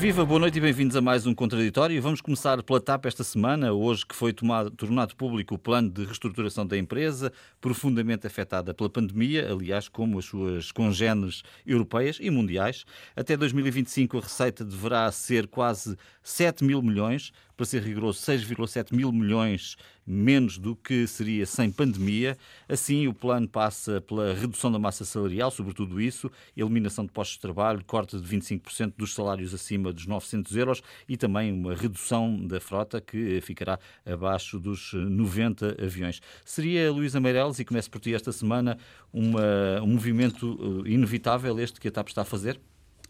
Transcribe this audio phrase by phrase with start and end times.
[0.00, 2.00] Viva, boa noite e bem-vindos a mais um Contraditório.
[2.00, 6.06] Vamos começar pela TAP esta semana, hoje que foi tomado, tornado público o plano de
[6.06, 7.30] reestruturação da empresa,
[7.60, 12.86] profundamente afetada pela pandemia, aliás, como as suas congêneres europeias e mundiais.
[13.14, 19.12] Até 2025 a receita deverá ser quase 7 mil milhões, para ser rigoroso, 6,7 mil
[19.12, 22.38] milhões menos do que seria sem pandemia.
[22.66, 27.42] Assim, o plano passa pela redução da massa salarial, sobretudo isso, eliminação de postos de
[27.42, 32.58] trabalho, corte de 25% dos salários acima dos 900 euros e também uma redução da
[32.58, 36.22] frota que ficará abaixo dos 90 aviões.
[36.46, 38.78] Seria, Luísa Meireles, e começo por ti esta semana,
[39.12, 42.58] uma, um movimento eh, inevitável este que a TAP está a fazer?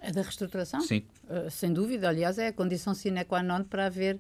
[0.02, 0.80] A da reestruturação?
[0.80, 1.02] Sim.
[1.24, 4.18] Uh, sem dúvida, aliás, é a condição sine qua non para haver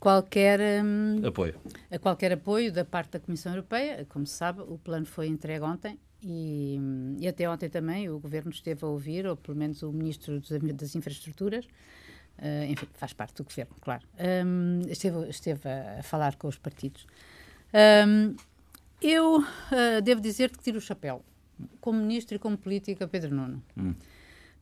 [0.00, 1.54] qualquer um, apoio.
[1.90, 4.06] A qualquer apoio da parte da Comissão Europeia.
[4.08, 6.78] Como se sabe, o plano foi entregue ontem e,
[7.18, 10.40] e até ontem também o Governo esteve a ouvir, ou pelo menos o Ministro
[10.74, 14.02] das Infraestruturas, uh, enfim, faz parte do Governo, claro,
[14.46, 17.06] um, esteve, esteve a, a, falar com os partidos.
[18.06, 18.36] Um,
[19.00, 21.24] eu uh, devo dizer que tiro o chapéu,
[21.80, 23.62] como Ministro e como política, Pedro Nuno.
[23.76, 23.94] Hum.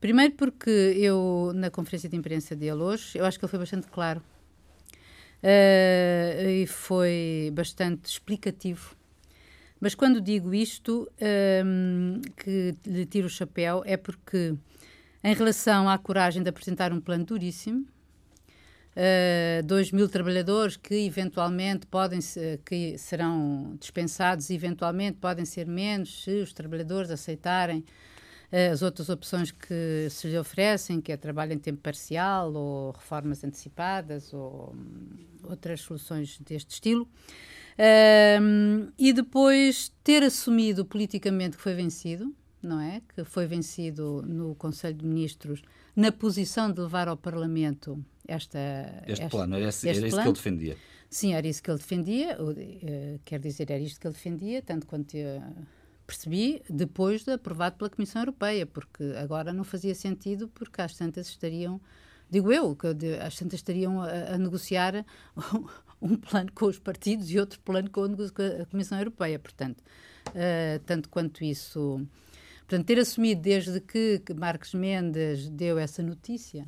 [0.00, 3.88] Primeiro porque eu, na conferência de imprensa dele hoje, eu acho que ele foi bastante
[3.88, 4.22] claro
[5.42, 8.96] e foi bastante explicativo.
[9.80, 14.54] Mas quando digo isto, um, ehm, que lhe tiro o chapéu, é porque,
[15.22, 17.86] em relação à coragem de apresentar um plano duríssimo,
[18.96, 22.18] uh, 2 mil trabalhadores que eventualmente podem
[22.64, 28.17] que serão dispensados, eventualmente podem ser menos se os trabalhadores aceitarem eh,
[28.50, 33.44] as outras opções que se lhe oferecem, que é trabalho em tempo parcial ou reformas
[33.44, 35.08] antecipadas ou hum,
[35.44, 37.06] outras soluções deste estilo.
[38.40, 43.02] Um, e depois ter assumido politicamente que foi vencido, não é?
[43.14, 45.62] Que foi vencido no Conselho de Ministros
[45.94, 48.58] na posição de levar ao Parlamento esta,
[49.06, 49.56] este esta, plano.
[49.56, 50.22] Era, este era isso plano.
[50.22, 50.76] que ele defendia.
[51.10, 52.36] Sim, era isso que ele defendia.
[52.40, 55.14] Uh, quer dizer, era isto que ele defendia, tanto quanto.
[55.14, 55.66] Uh,
[56.08, 61.28] percebi depois de aprovado pela Comissão Europeia, porque agora não fazia sentido, porque às tantas
[61.28, 61.78] estariam,
[62.30, 62.86] digo eu, que
[63.20, 65.04] às tantas estariam a, a negociar
[66.00, 69.38] um plano com os partidos e outro plano com a Comissão Europeia.
[69.38, 69.84] Portanto,
[70.28, 72.00] uh, tanto quanto isso.
[72.60, 76.66] Portanto, ter assumido desde que Marcos Mendes deu essa notícia,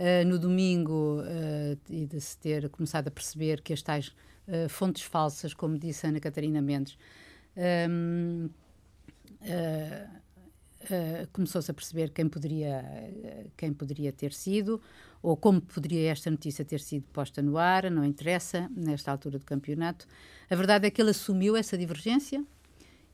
[0.00, 4.12] uh, no domingo, uh, e de se ter começado a perceber que as tais
[4.68, 6.98] fontes falsas, como disse Ana Catarina Mendes,
[7.88, 8.50] um,
[9.44, 10.24] uh,
[11.32, 12.84] começou-se a perceber quem poderia,
[13.56, 14.80] quem poderia ter sido
[15.22, 19.44] ou como poderia esta notícia ter sido posta no ar, não interessa, nesta altura do
[19.46, 20.06] campeonato.
[20.50, 22.44] A verdade é que ele assumiu essa divergência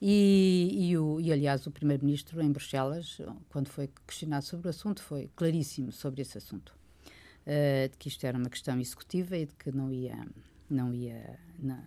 [0.02, 3.20] e, e, o, e aliás, o Primeiro-Ministro em Bruxelas,
[3.50, 6.74] quando foi questionado sobre o assunto, foi claríssimo sobre esse assunto.
[7.46, 10.26] Uh, de que isto era uma questão executiva e de que não ia,
[10.72, 11.78] não ia não,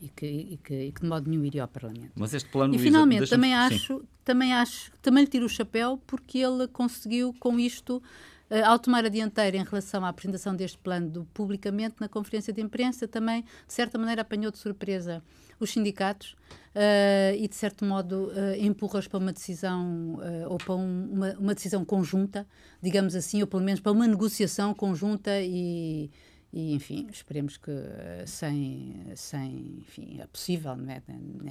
[0.00, 2.12] e que, e, que, e que de modo nenhum iria ao Parlamento.
[2.14, 6.38] Mas este plano, e finalmente também acho, também acho, também lhe tiro o chapéu porque
[6.38, 8.02] ele conseguiu com isto
[8.50, 12.52] Uh, ao tomar a dianteira em relação à apresentação deste plano do, publicamente na conferência
[12.52, 15.22] de imprensa, também, de certa maneira, apanhou de surpresa
[15.58, 16.36] os sindicatos
[16.74, 21.54] uh, e, de certo modo, uh, empurra-os para uma decisão ou para um, uma, uma,
[21.54, 22.46] decisão conjunta,
[22.82, 26.10] digamos assim, ou pelo menos para uma negociação conjunta e,
[26.56, 31.02] e enfim, esperemos que eh, sem, sem enfim, é possível não é,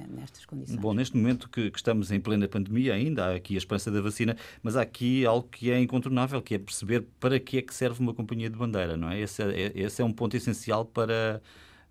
[0.08, 0.80] nestas condições.
[0.80, 4.00] Bom, neste momento que, que, estamos em plena pandemia ainda, há aqui a esperança da
[4.00, 7.74] vacina, mas há aqui algo que é incontornável, que é perceber para que é que
[7.74, 9.20] serve uma companhia de bandeira, não é?
[9.20, 11.42] Esse é, esse é um ponto essencial para,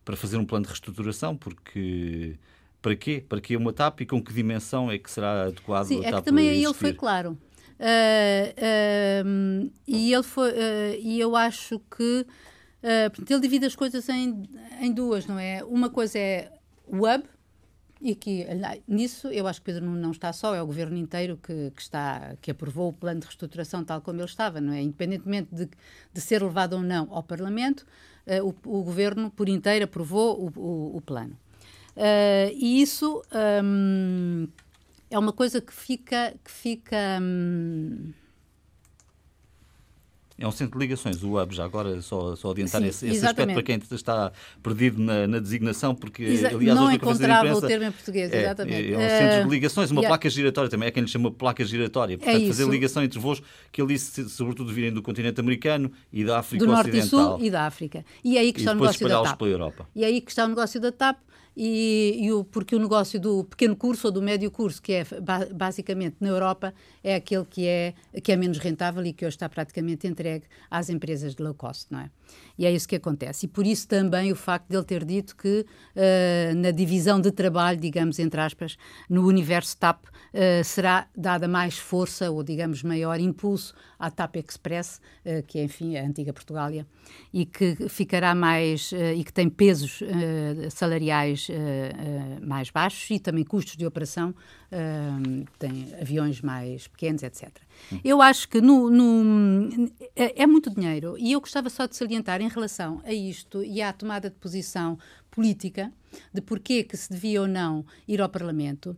[0.03, 2.35] para fazer um plano de reestruturação, porque
[2.81, 3.23] para quê?
[3.29, 6.14] Para que uma TAP e com que dimensão é que será adequado Sim, a TAP
[6.14, 7.38] é que também aí ele foi claro.
[7.79, 12.26] Uh, uh, e ele foi, uh, e eu acho que
[12.84, 14.44] Uh, portanto, ele divide as coisas em,
[14.82, 15.64] em duas, não é?
[15.64, 16.52] Uma coisa é
[16.85, 17.24] o hub,
[18.03, 18.46] e aqui,
[18.85, 22.35] nisso, eu acho que Pedro não está só, é o governo inteiro que, que, está,
[22.41, 24.82] que aprovou o plano de reestruturação tal como ele estava, não é?
[24.82, 25.70] Independentemente de,
[26.12, 27.85] de ser levado ou não ao Parlamento,
[28.28, 31.38] uh, o, o, governo por inteiro aprovou o, o, o plano.
[31.96, 33.24] Uh, e isso
[33.64, 34.50] um,
[35.09, 36.34] é uma coisa que fica.
[36.44, 38.12] Que fica um,
[40.43, 43.25] é um centro de ligações, o hub, já agora só, só adiantar Sim, esse, esse
[43.25, 44.31] aspecto para quem está
[44.61, 48.41] perdido na, na designação, porque Exa aliás não encontrava imprensa, o termo em português, é,
[48.41, 48.75] exatamente.
[48.75, 50.09] É, é um centro de ligações, uma yeah.
[50.09, 52.17] placa giratória também, é quem lhe chama placa giratória.
[52.17, 53.41] Portanto, é fazer ligação entre voos
[53.72, 57.09] que disse, sobretudo, virem do continente americano e da África do Ocidental.
[57.09, 58.05] Do Norte e Sul e da África.
[58.22, 59.41] E é aí que está o negócio da TAP.
[59.95, 61.17] E é aí que está o negócio da TAP
[61.55, 65.05] e, e o, porque o negócio do pequeno curso ou do médio curso, que é
[65.53, 66.73] basicamente na Europa,
[67.03, 70.90] é aquele que é, que é menos rentável e que hoje está praticamente entregue às
[70.90, 72.09] empresas de low cost, não é?
[72.58, 73.46] E é isso que acontece.
[73.46, 77.32] E por isso também o facto de ele ter dito que uh, na divisão de
[77.32, 78.78] trabalho, digamos, entre aspas,
[79.09, 83.73] no universo TAP, uh, será dada mais força ou, digamos, maior impulso
[84.05, 86.85] à TAP Express, uh, que é, enfim, a antiga Portugália,
[87.32, 90.00] e que ficará mais, e que tem pesos
[90.72, 91.47] salariais
[92.41, 94.34] mais baixos e também custos de operação,
[95.59, 97.50] tem aviões mais pequenos, etc.
[98.03, 102.41] Eu acho que no, no, é, é, muito dinheiro e eu gostava só de salientar
[102.41, 104.97] em relação a isto e à tomada de posição
[105.29, 105.91] política
[106.34, 108.96] de porquê que se devia ou não ir ao Parlamento.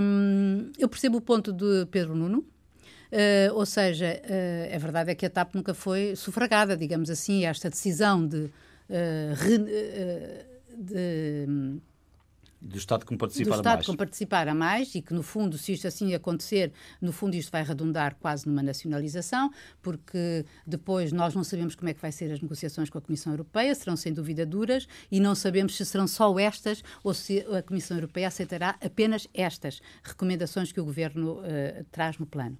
[0.00, 2.44] Um, eu percebo o ponto de Pedro Nuno,
[3.12, 7.44] Uh, ou seja, uh, a verdade é que a TAP nunca foi sufragada, digamos assim,
[7.44, 9.58] esta decisão de, uh, re,
[10.76, 11.78] de
[12.60, 13.86] do Estado como participar do Estado mais.
[13.86, 17.50] como participar a mais e que, no fundo, se isto assim acontecer, no fundo isto
[17.50, 19.50] vai redundar quase numa nacionalização,
[19.82, 23.32] porque depois nós não sabemos como é que vai ser as negociações com a Comissão
[23.32, 27.62] Europeia, serão sem dúvida duras e não sabemos se serão só estas ou se a
[27.62, 32.58] Comissão Europeia aceitará apenas estas recomendações que o Governo uh, traz no plano.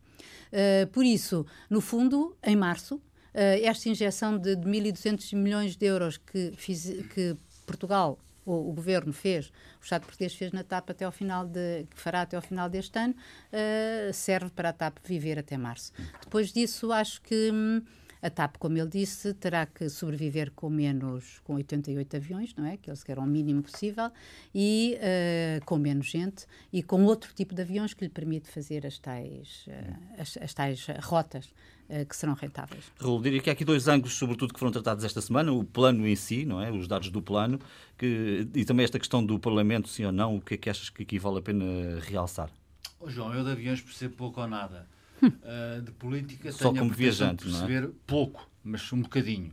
[0.52, 3.02] Uh, por isso, no fundo, em março, uh,
[3.34, 6.84] esta injeção de, de 1.200 milhões de euros que, fiz,
[7.14, 9.48] que Portugal o, o, governo fez,
[9.80, 12.70] o Estado português fez na TAP até ao final de, que fará até ao final
[12.70, 15.92] deste ano, uh, serve para a TAP viver até março.
[16.22, 17.82] Depois disso, acho que hum,
[18.22, 22.76] a TAP, como ele disse, terá que sobreviver com menos, com 88 aviões, não é?
[22.76, 24.10] Que eles querem o mínimo possível,
[24.54, 28.86] e uh, com menos gente e com outro tipo de aviões que lhe permite fazer
[28.86, 31.48] as tais, uh, as, as tais rotas
[31.88, 32.84] eh, que serão rentáveis.
[32.98, 36.06] Raul, diria que há aqui dois ângulos, sobretudo, que foram tratados esta semana: o plano
[36.06, 36.70] em si, não é?
[36.70, 37.60] os dados do plano,
[37.96, 40.36] que, e também esta questão do Parlamento, sim ou não.
[40.36, 41.64] O que é que achas que aqui vale a pena
[42.00, 42.50] realçar?
[42.98, 44.88] Oh, João, eu de aviões percebo pouco ou nada.
[45.22, 47.92] Uh, de política Só tenho como a viajante, de perceber não é?
[48.06, 49.52] pouco, mas um bocadinho.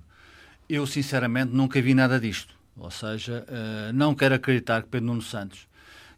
[0.68, 2.56] Eu, sinceramente, nunca vi nada disto.
[2.75, 5.68] Ou seja, uh, não quero acreditar que Pedro Nuno Santos,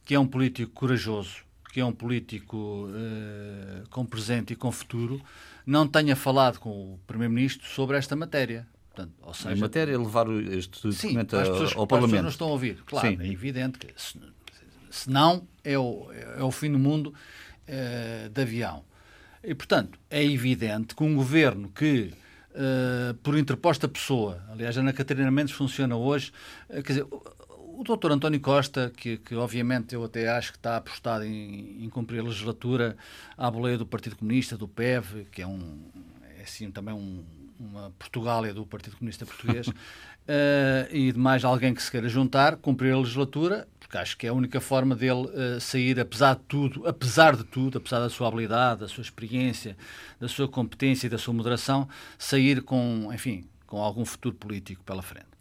[0.04, 5.22] que é um político corajoso, que é um político uh, com presente e com futuro,
[5.66, 8.66] não tenha falado com o Primeiro-Ministro sobre esta matéria.
[8.94, 12.06] Portanto, ou seja, a matéria é levar este sim, documento as pessoas, ao Parlamento.
[12.06, 12.82] As pessoas não estão a ouvir.
[12.86, 13.18] Claro, sim.
[13.20, 14.18] é evidente que se,
[14.90, 18.86] se não é o, é o fim do mundo uh, de avião.
[19.46, 22.12] E, portanto, é evidente que um governo que,
[22.52, 26.32] uh, por interposta pessoa, aliás, a Ana Catarina Mendes funciona hoje,
[26.70, 27.08] uh, quer dizer,
[27.78, 31.90] o doutor António Costa, que, que, obviamente eu até acho que está apostado em, em,
[31.90, 32.96] cumprir a legislatura
[33.38, 35.80] à boleia do Partido Comunista, do PEV, que é um
[36.38, 37.24] é assim também um,
[37.60, 39.74] uma Portugália do Partido Comunista Português, uh,
[40.92, 44.30] e de mais alguém que se queira juntar, cumprir a legislatura, porque acho que é
[44.30, 48.28] a única forma dele uh, sair, apesar de tudo, apesar de tudo, apesar da sua
[48.28, 49.78] habilidade, da sua experiência,
[50.20, 51.88] da sua competência e da sua moderação,
[52.18, 55.36] sair com, enfim, com algum futuro político pela frente.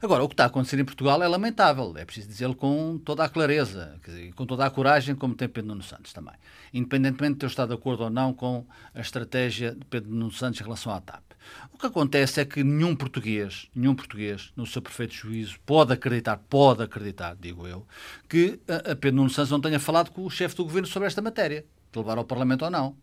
[0.00, 3.24] Agora, o que está a acontecer em Portugal é lamentável, é preciso dizê-lo com toda
[3.24, 6.34] a clareza, dizer, com toda a coragem, como tem Pedro Nuno Santos também.
[6.72, 10.60] Independentemente de eu estar de acordo ou não com a estratégia de Pedro Nuno Santos
[10.60, 11.27] em relação à TAP.
[11.72, 16.36] O que acontece é que nenhum português, nenhum português, no seu perfeito juízo, pode acreditar,
[16.36, 17.86] pode acreditar, digo eu,
[18.28, 21.22] que a Pedro Nuno Santos não tenha falado com o chefe do governo sobre esta
[21.22, 22.96] matéria, de levar ao Parlamento ou não.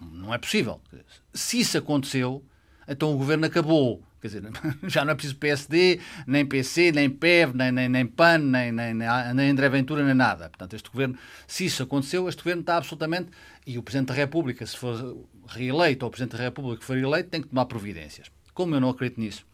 [0.00, 0.80] Não é possível.
[1.32, 2.44] Se isso aconteceu,
[2.86, 4.42] então o governo acabou Quer dizer,
[4.86, 5.98] já não é preciso PSD,
[6.28, 10.48] nem PC, nem PEV, nem, nem, nem PAN, nem, nem, nem André Ventura, nem nada.
[10.48, 13.30] Portanto, este governo, se isso aconteceu, este governo está absolutamente.
[13.66, 17.30] E o Presidente da República, se for reeleito, ou o Presidente da República for eleito,
[17.30, 18.30] tem que tomar providências.
[18.54, 19.46] Como eu não acredito nisso,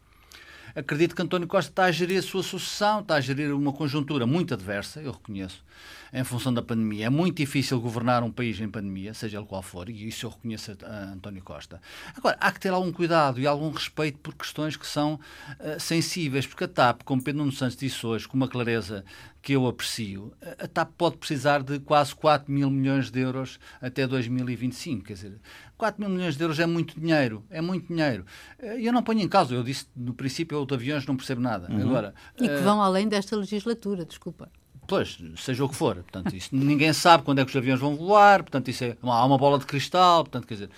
[0.75, 4.27] acredito que António Costa está a gerir a sua sucessão, está a gerir uma conjuntura
[4.27, 5.65] muito adversa, eu reconheço
[6.13, 7.07] em função da pandemia.
[7.07, 10.31] É muito difícil governar um país em pandemia, seja ele qual for, e isso eu
[10.31, 11.81] reconheço a António Costa.
[12.17, 16.47] Agora, há que ter algum cuidado e algum respeito por questões que são uh, sensíveis,
[16.47, 19.05] porque a TAP, como Pedro Nuno Santos disse hoje, com uma clareza
[19.41, 24.07] que eu aprecio, a TAP pode precisar de quase 4 mil milhões de euros até
[24.07, 25.05] 2025.
[25.05, 25.41] Quer dizer,
[25.77, 28.27] 4 mil milhões de euros é muito dinheiro, é muito dinheiro.
[28.59, 31.17] Eh, e eu não ponho em causa, eu disse no princípio, eu de aviões não
[31.17, 31.73] percebo nada.
[31.73, 31.83] Uhum.
[31.83, 32.63] Agora, e que uh...
[32.63, 34.51] vão além desta legislatura, desculpa.
[34.89, 35.97] Pois, seja o que for.
[35.97, 39.25] Portanto, isso, ninguém sabe quando é que os aviões vão voar, portanto, isso é, há
[39.27, 40.71] uma bola de cristal, portanto, quer dizer,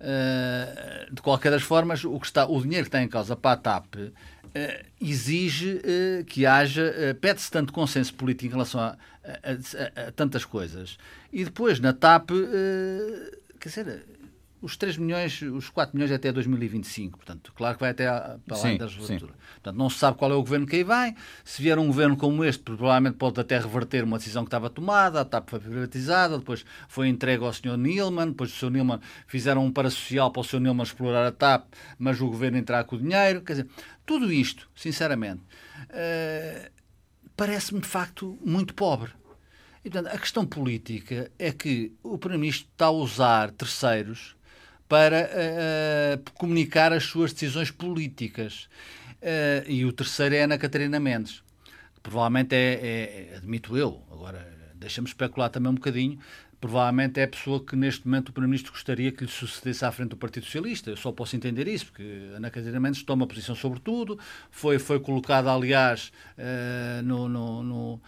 [0.00, 3.52] uh, de qualquer das formas, o, que está, o dinheiro que está em causa para
[3.52, 4.10] a TAP uh,
[5.00, 10.44] exige uh, que haja, pede-se tanto consenso político em relação a, a, a, a, tantas
[10.44, 10.98] coisas.
[11.32, 12.32] E depois, na TAP,
[13.58, 14.04] quer dizer,
[14.64, 17.18] os 3 milhões, os 4 milhões até 2025.
[17.18, 19.34] Portanto, claro que vai até a, para além da legislatura.
[19.54, 21.14] Portanto, não se sabe qual é o governo que aí vem.
[21.44, 25.20] Se vier um governo como este, provavelmente pode até reverter uma decisão que estava tomada,
[25.20, 27.76] a TAP foi privatizada, depois foi entregue ao Sr.
[27.76, 28.70] Nilman, depois o Sr.
[28.70, 30.60] Nilman fizeram um parasocial para o Sr.
[30.60, 31.66] Nilman explorar a TAP,
[31.98, 33.42] mas o governo entrar com o dinheiro.
[33.42, 33.68] Quer dizer,
[34.06, 35.42] tudo isto, sinceramente,
[35.90, 36.70] uh,
[37.36, 39.10] parece-me de facto muito pobre.
[39.84, 44.34] E, portanto, a questão política é que o Primeiro-Ministro está a usar terceiros
[44.88, 48.68] para uh, comunicar as suas decisões políticas.
[49.20, 51.42] Uh, e o terceiro é Ana Catarina Mendes.
[51.94, 56.18] Que provavelmente é, é, é, admito eu, agora deixa-me especular também um bocadinho,
[56.60, 60.10] provavelmente é a pessoa que neste momento o Primeiro-Ministro gostaria que lhe sucedesse à frente
[60.10, 60.90] do Partido Socialista.
[60.90, 64.18] Eu só posso entender isso, porque Ana Catarina Mendes toma posição sobre tudo,
[64.50, 68.02] foi, foi colocada, aliás, uh, no, no, no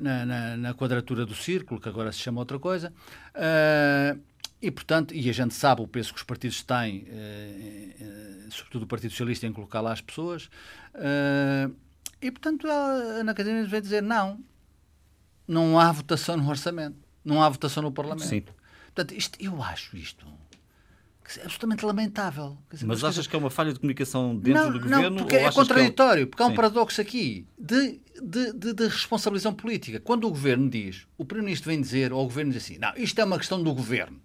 [0.00, 2.92] na, na, na, quadratura do círculo, que agora se chama outra coisa.
[3.36, 4.18] Uh,
[4.62, 8.86] e, portanto, e a gente sabe o peso que os partidos têm, uh, sobretudo o
[8.86, 10.48] Partido Socialista, em colocar lá as pessoas.
[12.20, 14.38] e, portanto, ela, Ana Catarina vai dizer não,
[15.46, 18.28] não há votação no orçamento, não há votação no Parlamento.
[18.28, 18.44] Sim.
[18.94, 20.26] Portanto, isto, eu acho isto
[21.38, 22.58] é absolutamente lamentável.
[22.70, 25.10] Dizer, mas, mas achas que é uma falha de comunicação dentro não, do governo?
[25.10, 26.26] Não, porque é contraditório, é...
[26.26, 26.56] porque há um Sim.
[26.56, 30.00] paradoxo aqui de, de, de, de, responsabilização política.
[30.00, 33.20] Quando o governo diz, o Primeiro-Ministro vem dizer, ou o governo diz assim, não, isto
[33.20, 34.20] é uma questão do governo.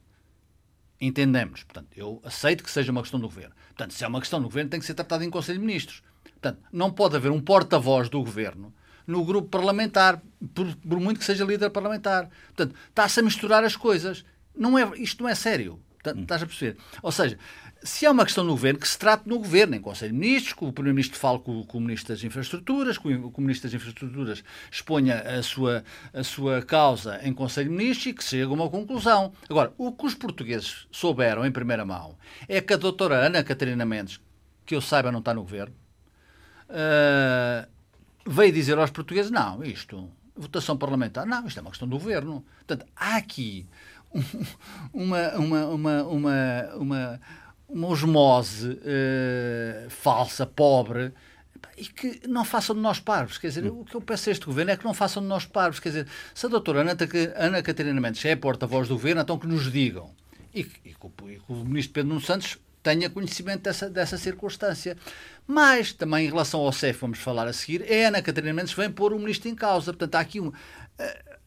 [1.00, 1.64] Entendemos.
[1.64, 3.54] Portanto, eu aceito que seja uma questão do governo.
[3.68, 6.02] Portanto, se é uma questão do governo, tem que ser tratado em Conselho de Ministros.
[6.24, 8.74] Portanto, não pode haver um porta-voz do governo
[9.08, 10.22] no grupo parlamentar,
[10.54, 12.30] por, por muito que seja líder parlamentar.
[12.48, 14.26] Portanto, está-se a misturar as coisas.
[14.56, 15.80] Não é, isto não é sério.
[16.06, 16.22] Hum.
[16.22, 16.78] Estás a perceber?
[17.02, 17.40] Ou seja,
[17.84, 20.54] se é uma questão do governo, que se trate no governo, em Conselho de Ministros,
[20.54, 24.44] que o Primeiro-Ministro fale com, com, o Ministro das Infraestruturas, que o, Ministro das Infraestruturas
[24.72, 28.70] exponha a sua, a sua causa em Conselho de Ministros e que chegue a uma
[28.70, 29.32] conclusão.
[29.50, 32.18] Agora, o que os portugueses souberam em primeira mão
[32.48, 34.20] é que a doutora Ana Catarina Mendes,
[34.66, 35.76] que eu saiba não está no governo,
[36.70, 37.68] uh,
[38.26, 42.46] veio dizer aos portugueses: não, isto, votação parlamentar, não, isto é uma questão do governo.
[42.66, 43.68] Portanto, há aqui
[44.94, 47.22] uma, uma, uma, uma, uma,
[47.68, 51.14] uma osmose uh, falsa, pobre,
[51.78, 53.38] e que não façam de nós parvos.
[53.38, 55.46] Quer dizer, o que eu peço a este governo é que não façam de nós
[55.46, 55.80] parvos.
[55.80, 56.98] Quer dizer, se a doutora Ana,
[57.36, 60.10] Ana Catarina Mendes é a porta-voz do governo, então que nos digam.
[60.54, 64.98] E, e, que, e que o ministro Pedro Nuno Santos tenha conhecimento dessa, dessa circunstância.
[65.46, 68.80] Mas, também em relação ao CEF, vamos falar a seguir, é Ana Catarina Mendes que
[68.80, 69.92] vem pôr o ministro em causa.
[69.92, 70.48] Portanto, há aqui um...
[70.48, 70.54] Uh,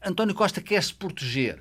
[0.03, 1.59] António Costa quer se proteger.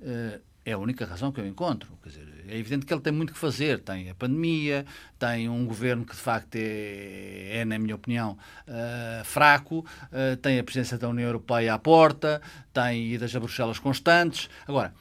[0.00, 1.98] Uh, é a única razão que eu encontro.
[2.02, 3.80] Quer dizer, é evidente que ele tem muito que fazer.
[3.80, 4.84] Tem a pandemia,
[5.18, 10.58] tem um governo que de facto é, é na minha opinião, uh, fraco, uh, tem
[10.58, 12.40] a presença da União Europeia à porta,
[12.72, 14.48] tem idas a Bruxelas constantes.
[14.66, 14.94] Agora,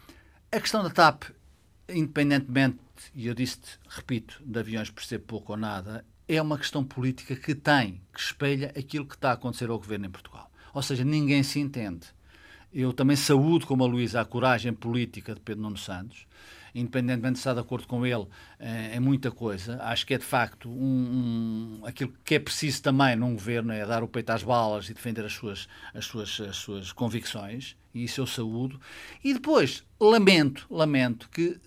[0.51, 1.23] a questão da TAP,
[1.89, 2.79] independentemente,
[3.15, 3.59] e eu disse
[3.89, 8.71] repito, de aviões percebo pouco ou nada, é uma questão política que tem, que espelha
[8.77, 10.49] aquilo que está a acontecer ao governo em Portugal.
[10.73, 12.07] Ou seja, ninguém se entende.
[12.73, 16.25] Eu também saúdo, como a Luísa, a coragem política de Pedro Nuno Santos,
[16.73, 18.25] independentemente de estar de acordo com ele
[18.59, 19.81] é, muita coisa.
[19.83, 23.85] Acho que é de facto um, um, aquilo que é preciso também num governo é
[23.85, 28.03] dar o peito às balas e defender as suas, as suas, as suas convicções, e
[28.03, 28.79] isso eu saúdo.
[29.23, 31.59] E depois, lamento, lamento que,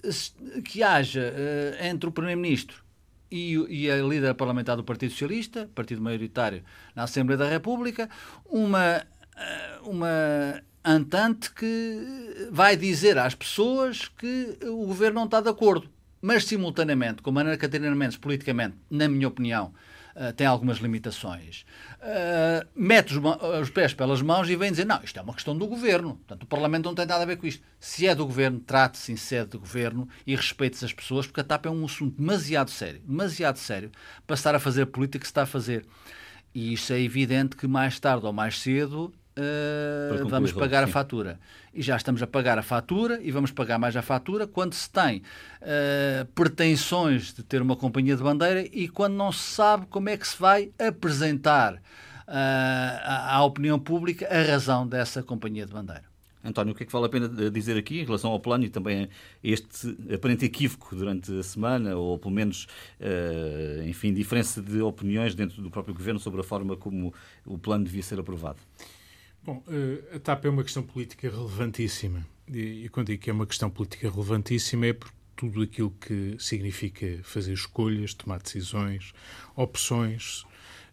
[0.65, 2.85] que haja uh, entre o Primeiro-Ministro
[3.31, 6.63] e, e, a líder parlamentar do Partido Socialista, partido maioritário
[6.95, 8.09] na Assembleia da República,
[8.45, 9.05] uma,
[9.83, 15.91] uma Antante que vai dizer às pessoas que o governo não está de acordo.
[16.23, 19.75] Mas, simultaneamente, como a Ana Catarina Mendes, politicamente, na minha opinião,
[20.15, 21.67] uh, tem algumas limitações,
[22.01, 23.21] uh, mete os,
[23.63, 26.15] os, pés pelas mãos e vem dizer: não, isto é uma questão do governo.
[26.15, 27.65] Portanto, o Parlamento não tem nada a ver com isto.
[27.81, 31.45] Se é do governo, trate-se em sede do governo e respeite as pessoas, porque a
[31.45, 33.91] TAP é um assunto demasiado sério, demasiado sério,
[34.25, 35.85] para estar a fazer política que se está a fazer.
[36.55, 41.39] E isto é evidente que mais tarde ou mais cedo uh, vamos pagar a fatura.
[41.75, 44.89] E já estamos a pagar a fatura e vamos pagar mais a fatura quando se
[44.91, 45.23] tem
[45.61, 50.17] uh, pretensões de ter uma companhia de bandeira e quando não se sabe como é
[50.17, 51.79] que se vai apresentar uh,
[52.29, 56.05] à, à opinião pública a razão dessa companhia de bandeira.
[56.43, 58.71] António, o que é que vale a pena dizer aqui em relação ao plano e
[58.71, 59.09] também a
[59.43, 62.69] este aparente equívoco durante a semana, ou pelo menos,
[63.85, 67.13] enfim, diferença de opiniões dentro do próprio governo sobre a forma como
[67.45, 68.59] o plano devia ser aprovado?
[69.47, 72.27] Bom, eh, a TAP é uma questão política relevantíssima.
[72.53, 77.21] E quando digo que é uma questão política relevantíssima é por tudo aquilo que significa
[77.23, 79.13] fazer escolhas, tomar decisões,
[79.55, 80.43] opções,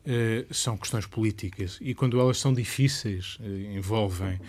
[0.05, 4.39] uh, são questões políticas e quando elas são difíceis, uh, envolvem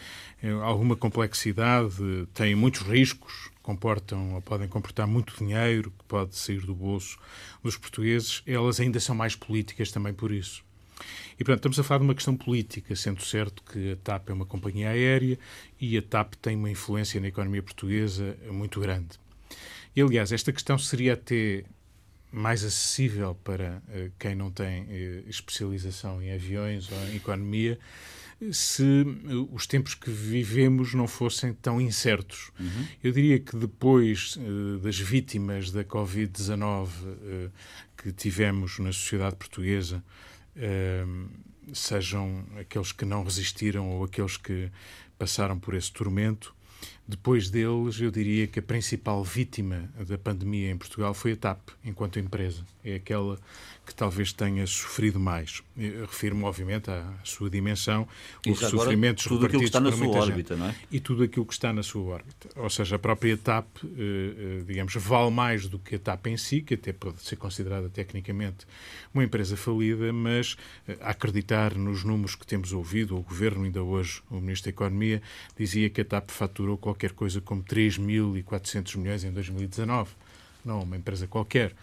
[0.62, 1.96] alguma complexidade,
[2.34, 7.18] têm muitos riscos, comportam ou podem comportar muito dinheiro que pode sair do bolso
[7.62, 10.62] dos portugueses, elas ainda são mais políticas também por isso.
[11.34, 14.32] E, portanto, estamos a falar de uma questão política, sendo certo que a TAP é
[14.32, 15.38] uma companhia aérea
[15.80, 19.18] e a TAP tem uma influência na economia portuguesa muito grande.
[19.96, 21.64] E, aliás, esta questão seria até
[22.34, 27.78] mais acessível para uh, quem não tem uh, especialização em aviões ou em economia
[28.50, 32.50] se uh, os tempos que vivemos não fossem tão incertos.
[32.58, 32.86] Uhum.
[33.04, 34.36] Eu diria que depois
[34.82, 36.88] das vítimas da Covid-19
[37.96, 40.02] que tivemos na sociedade portuguesa,
[41.72, 44.70] sejam aqueles que não resistiram ou aqueles que
[45.18, 46.54] passaram por esse tormento,
[47.06, 51.70] depois deles, eu diria que a principal vítima da pandemia em Portugal foi a TAP,
[51.84, 52.64] enquanto empresa.
[52.82, 53.38] É aquela
[53.84, 55.62] que talvez tenha sofrido mais.
[55.76, 58.08] Refiro-me, obviamente, à sua dimensão,
[58.46, 60.74] os sofrimentos tudo aquilo que está na sua órbita, não é?
[60.90, 62.48] E tudo aquilo que está na sua órbita.
[62.56, 66.36] Ou seja, a própria TAP, eh, eh, digamos, vale mais do que a TAP em
[66.36, 68.66] si, que até pode ser considerada tecnicamente
[69.12, 70.56] uma empresa falida, mas
[70.88, 74.74] eh, a acreditar nos números que temos ouvido, o Governo, ainda hoje, o Ministro da
[74.74, 75.22] Economia,
[75.56, 80.10] dizia que a TAP faturou qualquer coisa como 3.400 milhões em 2019
[80.64, 81.74] não uma empresa qualquer.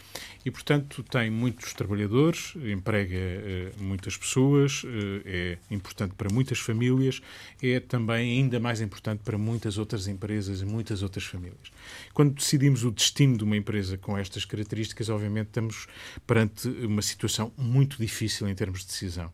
[0.44, 7.22] E, portanto, tem muitos trabalhadores, emprega eh, muitas pessoas, eh, é importante para muitas famílias,
[7.62, 11.72] é também ainda mais importante para muitas outras empresas e muitas outras famílias.
[12.14, 15.88] Quando decidimos o destino de uma empresa com estas características, obviamente estamos
[16.26, 19.32] perante uma situação muito difícil em termos de decisão.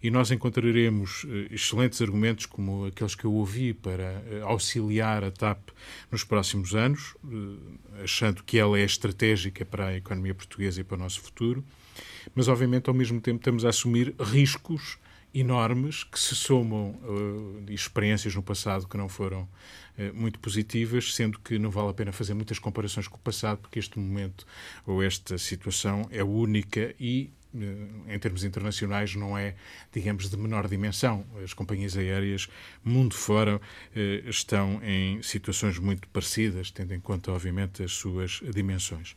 [0.00, 5.70] E nós encontraremos eh, excelentes argumentos, como aqueles que eu ouvi, para auxiliar a TAP
[6.12, 7.14] nos próximos anos,
[8.02, 11.64] achando que ela é estratégica para a economia portuguesa e para o nosso futuro,
[12.34, 14.98] mas obviamente ao mesmo tempo estamos a assumir riscos
[15.34, 21.40] enormes que se somam uh, experiências no passado que não foram uh, muito positivas, sendo
[21.40, 24.46] que não vale a pena fazer muitas comparações com o passado, porque este momento
[24.86, 27.30] ou esta situação é única e
[28.08, 29.54] em termos internacionais, não é,
[29.92, 31.24] digamos, de menor dimensão.
[31.42, 32.48] As companhias aéreas,
[32.84, 33.60] mundo fora,
[34.26, 39.14] estão em situações muito parecidas, tendo em conta, obviamente, as suas dimensões.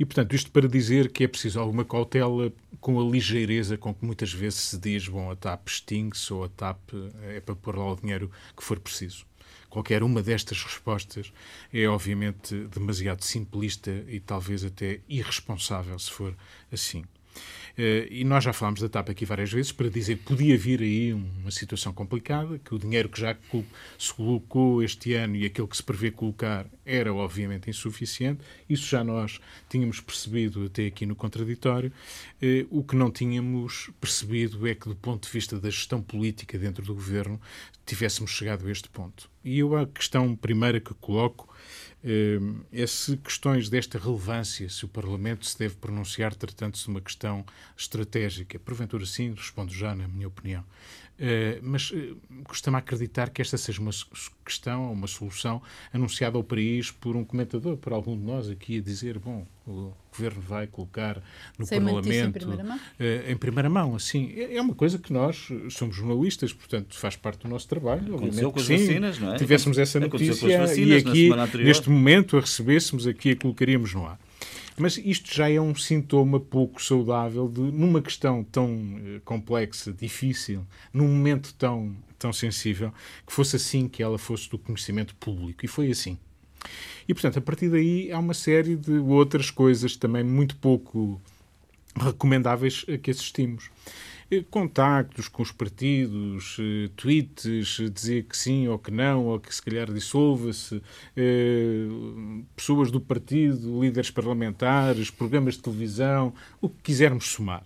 [0.00, 4.02] E, portanto, isto para dizer que é preciso alguma cautela com a ligeireza com que
[4.02, 7.76] muitas vezes se diz, bom, a TAP extingue-se ou a TAP eh, é para pôr
[7.76, 9.26] lá o dinheiro que for preciso.
[9.68, 11.30] Qualquer uma destas respostas
[11.70, 16.34] é, obviamente, demasiado simplista e talvez até irresponsável, se for
[16.72, 17.04] assim.
[17.76, 20.82] Eh, e nós já falámos da TAP aqui várias vezes para dizer que podia vir
[20.82, 23.36] aí uma situação complicada, que o dinheiro que já
[23.98, 28.42] se colocou este ano e aquele que se prevê colocar era obviamente insuficiente.
[28.68, 31.92] Isso já nós tínhamos percebido até aqui no contraditório.
[32.42, 36.58] Eh, o que não tínhamos percebido é que, do ponto de vista da gestão política
[36.58, 37.40] dentro do governo,
[37.86, 39.30] tivéssemos chegado a este ponto.
[39.44, 41.49] E eu a questão primeira que coloco
[42.72, 47.44] é se questões desta relevância, se o Parlamento se deve pronunciar tratando-se de uma questão
[47.76, 48.58] estratégica.
[48.58, 50.64] Porventura sim, respondo já, na minha opinião.
[51.22, 53.90] Eh, mas uh, custa-me acreditar que esta seja uma
[54.42, 55.60] questão, uma solução
[55.92, 59.92] anunciada ao país por um comentador, por algum de nós aqui, a dizer: bom, o
[60.10, 61.22] governo vai colocar
[61.58, 62.28] no Sem Parlamento.
[62.28, 62.76] Em primeira mão?
[62.76, 64.32] Uh, em primeira mão, assim.
[64.34, 68.16] É, é, uma coisa que nós somos jornalistas, portanto, faz parte do nosso trabalho.
[68.16, 69.36] Aconteceu com as sim, vacinas, não é?
[69.36, 71.28] Tivéssemos essa notícia e aqui,
[71.58, 74.18] neste momento, a recebêssemos, aqui a colocaríamos no ar.
[74.80, 80.66] Mas isto já é um sintoma pouco saudável de, numa questão tão uh, complexa, difícil,
[80.92, 82.90] num momento tão, tão sensível,
[83.26, 85.64] que fosse assim que ela fosse do conhecimento público.
[85.64, 86.18] E foi assim.
[87.06, 91.20] E, portanto, a partir daí há uma série de outras coisas também muito pouco
[91.94, 93.70] recomendáveis a que assistimos.
[94.32, 99.40] Eh, contactos com os partidos, eh, tweets, eh, dizer que sim ou que não, ou
[99.40, 100.80] que se calhar dissolva-se,
[102.54, 107.64] pessoas do partido, líderes parlamentares, programas de televisão, o que quisermos somar.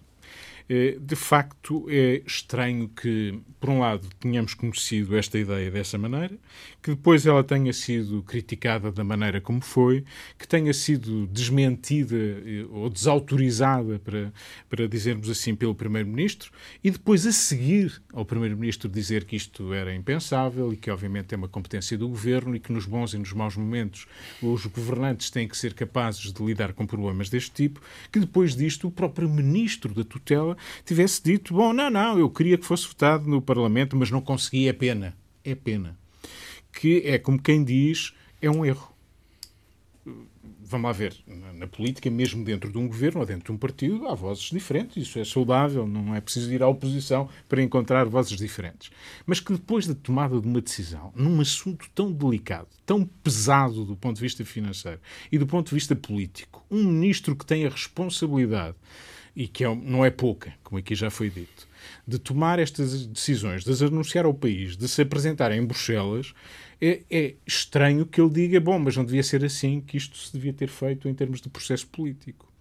[0.66, 6.38] Eh, de facto, é estranho que, por um lado, tenhamos conhecido esta ideia dessa maneira,
[6.82, 10.04] que depois ela tenha sido criticada da maneira como foi,
[10.38, 14.32] que tenha sido desmentida eh, ou desautorizada, para,
[14.70, 16.50] para dizermos assim, pelo Primeiro-Ministro,
[16.82, 21.36] e depois, a seguir ao Primeiro-Ministro, dizer que isto era impensável e que, obviamente, é
[21.36, 24.06] uma competência do Governo e que, nos bons e nos maus momentos,
[24.40, 28.88] os governantes têm que ser capazes de lidar com problemas deste tipo, que depois disto
[28.88, 30.53] o próprio Ministro da tutela
[30.84, 34.68] tivesse dito: bom, não, não, eu queria que fosse votado no Parlamento, mas não consegui,
[34.68, 35.16] é pena.
[35.44, 35.98] É pena.
[36.72, 38.92] Que é como quem diz: é um erro.
[40.62, 41.14] vamos lá ver,
[41.54, 44.96] na, política, mesmo dentro de um governo ou dentro de um partido, há vozes diferentes.
[44.96, 48.90] Isso é saudável, não é preciso ir à oposição para encontrar vozes diferentes.
[49.24, 53.96] Mas que depois da tomada de uma decisão, num assunto tão delicado, tão pesado do
[53.96, 57.70] ponto de vista financeiro e do ponto de vista político, um ministro que tem a
[57.70, 58.76] responsabilidade,
[59.36, 61.68] e que é, não é pouca, como aqui já foi dito,
[62.06, 66.34] de tomar estas decisões, de as anunciar ao país, de se apresentar em Bruxelas,
[66.80, 70.32] é, é, estranho que ele diga, bom, mas não devia ser assim que isto se
[70.32, 72.53] devia ter feito em termos de processo político.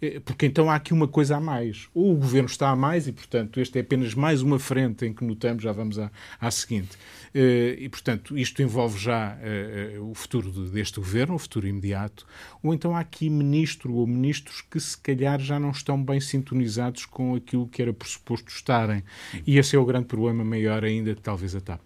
[0.00, 1.88] É, porque então há aqui uma coisa a mais.
[1.92, 5.12] Ou o governo está a mais e, portanto, este é apenas mais uma frente em
[5.12, 6.96] que notamos, já vamos à, à seguinte.
[7.34, 12.26] É, e, portanto, isto envolve já é, o futuro deste governo, o futuro imediato.
[12.62, 17.04] Ou então há aqui ministro ou ministros que, se calhar, já não estão bem sintonizados
[17.04, 19.02] com aquilo que era pressuposto estarem.
[19.46, 21.80] E esse é o grande problema maior ainda que talvez a TAP.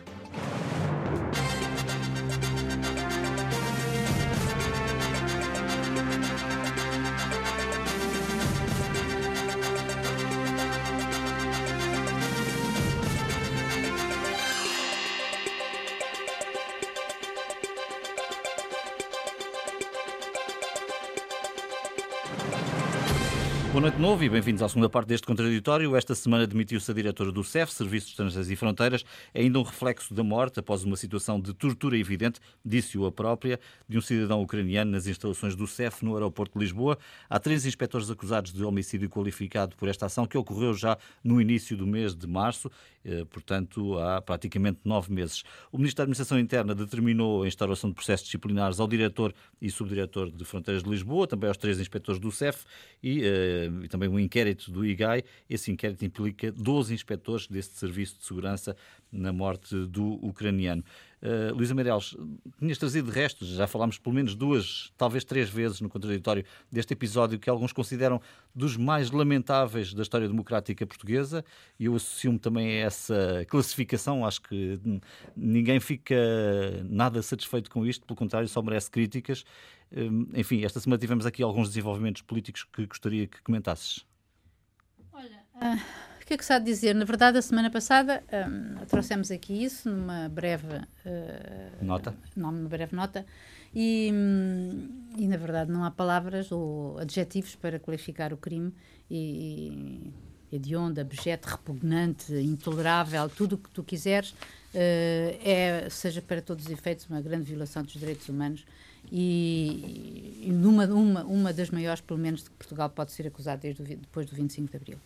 [24.12, 25.96] Novo e bem-vindos à segunda parte deste contraditório.
[25.96, 30.22] Esta semana demitiu-se a diretora do CEF, Serviços Estrangeiros e Fronteiras, ainda um reflexo da
[30.22, 35.06] morte após uma situação de tortura evidente, disse-o a própria, de um cidadão ucraniano nas
[35.06, 36.98] instalações do CEF no aeroporto de Lisboa.
[37.30, 41.74] Há três inspectores acusados de homicídio qualificado por esta ação, que ocorreu já no início
[41.74, 42.70] do mês de março,
[43.06, 45.42] eh, portanto há praticamente nove meses.
[45.72, 50.30] O Ministro da Administração Interna determinou a instauração de processos disciplinares ao diretor e subdiretor
[50.30, 52.66] de Fronteiras de Lisboa, também aos três inspectores do CEF
[53.02, 55.24] e eh, e também um inquérito do IGAI.
[55.48, 58.76] Esse inquérito implica 12 inspectores deste serviço de segurança
[59.10, 60.84] na morte do ucraniano.
[61.22, 62.16] Uh, Luísa Meireles,
[62.58, 66.94] tinhas trazido de resto, já falámos pelo menos duas, talvez três vezes no contraditório deste
[66.94, 68.20] episódio que alguns consideram
[68.52, 71.44] dos mais lamentáveis da história democrática portuguesa
[71.78, 74.26] e eu associo-me também a essa classificação.
[74.26, 74.80] Acho que
[75.36, 76.16] ninguém fica
[76.88, 79.44] nada satisfeito com isto, pelo contrário, só merece críticas.
[79.92, 84.04] Uh, enfim, esta semana tivemos aqui alguns desenvolvimentos políticos que gostaria que comentasses.
[85.12, 85.44] Olha.
[85.54, 86.94] Uh que é que se há de dizer?
[86.94, 92.14] Na verdade, a semana passada um, trouxemos aqui isso numa breve uh, nota.
[92.34, 93.26] Numa breve nota.
[93.74, 98.72] E, hum, e, na verdade, não há palavras ou adjetivos para qualificar o crime.
[99.10, 100.10] E,
[100.50, 104.36] e hediondo, abjeto, repugnante, intolerável, tudo o que tu quiseres, uh,
[105.44, 108.64] é, seja para todos os efeitos, uma grande violação dos direitos humanos
[109.10, 113.62] e, e numa, uma, uma das maiores, pelo menos, de que Portugal pode ser acusado
[113.62, 114.98] desde o, depois do 25 de Abril.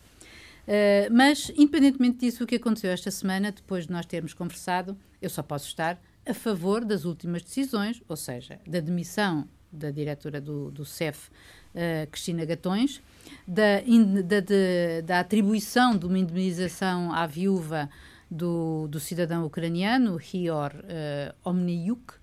[0.67, 5.29] Uh, mas, independentemente disso, o que aconteceu esta semana, depois de nós termos conversado, eu
[5.29, 10.71] só posso estar a favor das últimas decisões, ou seja, da demissão da diretora do,
[10.71, 13.01] do CEF, uh, Cristina Gatões,
[13.47, 17.89] da, in, da, de, da, atribuição de uma indemnização à viúva
[18.29, 22.13] do, do cidadão ucraniano, Hior uh, Omniuk,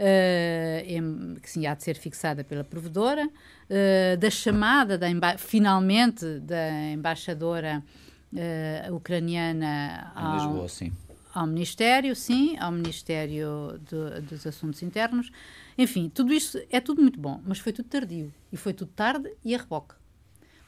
[0.00, 6.90] uh, que sim, há de ser fixada pela provedora, uh, da chamada da finalmente da
[6.92, 7.82] embaixadora
[8.32, 10.92] uh, ucraniana ao, Lisboa, sim.
[11.34, 15.30] ao Ministério, sim, ao Ministério do, dos Assuntos Internos.
[15.76, 19.30] Enfim, tudo isto é tudo muito bom, mas foi tudo tardio e foi tudo tarde
[19.44, 19.94] e a reboque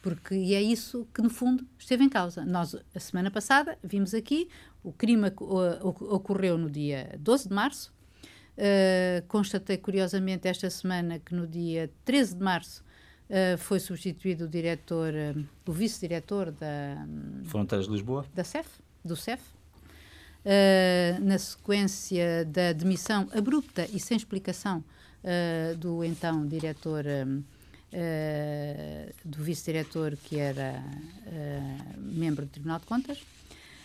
[0.03, 2.45] porque e é isso que, no fundo, esteve em causa.
[2.45, 4.49] Nós, a semana passada, vimos aqui,
[4.83, 7.95] o crime ocorreu no dia 12 de março,
[8.53, 12.85] Uh, constatei curiosamente esta semana que no dia 13 de março
[13.31, 18.69] uh, foi substituído o diretor, uh, o vice-diretor da um, Fronteiras de Lisboa, da CEF,
[19.03, 19.43] do CEF,
[21.23, 24.83] na sequência da demissão abrupta e sem explicação
[25.79, 27.05] do então diretor
[29.25, 30.83] do vice-diretor que era
[31.97, 33.25] membro do Tribunal de Contas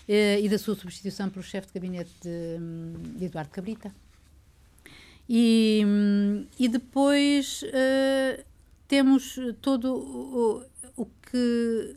[0.07, 3.93] e da sua substituição pelo chefe de gabinete de, de Eduardo Cabrita.
[5.29, 5.81] E,
[6.57, 8.43] e depois uh,
[8.87, 11.95] temos todo o, o que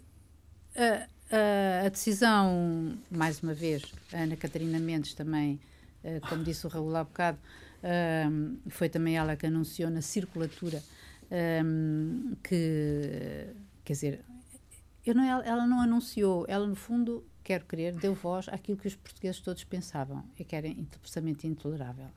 [0.75, 5.61] a, a, a, decisão, mais uma vez, a Ana Catarina Mendes também,
[6.03, 7.39] uh, como disse o Raul há bocado,
[7.85, 10.83] uh, foi também ela que anunciou na circulatura
[12.43, 13.47] que,
[13.85, 14.21] quer dizer,
[15.07, 18.97] eu não, ela não anunciou, ela no fundo, quero crer, deu voz àquilo que os
[18.97, 22.09] portugueses todos pensavam e que era absolutamente intolerável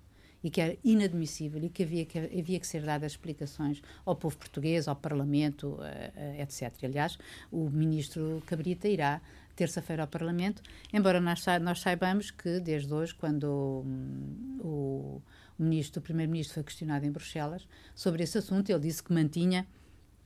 [0.44, 4.38] e que era inadmissível e que havia que, havia que ser dadas explicações ao povo
[4.38, 6.74] português, ao Parlamento, uh, uh, etc.
[6.84, 7.18] Aliás,
[7.52, 9.22] o ministro Cabrita irá
[9.56, 15.22] terça-feira ao Parlamento, embora nós, nós, saibamos que desde hoje, quando o, o,
[15.60, 19.68] o ministro, o primeiro-ministro foi questionado em Bruxelas sobre esse assunto, ele disse que mantinha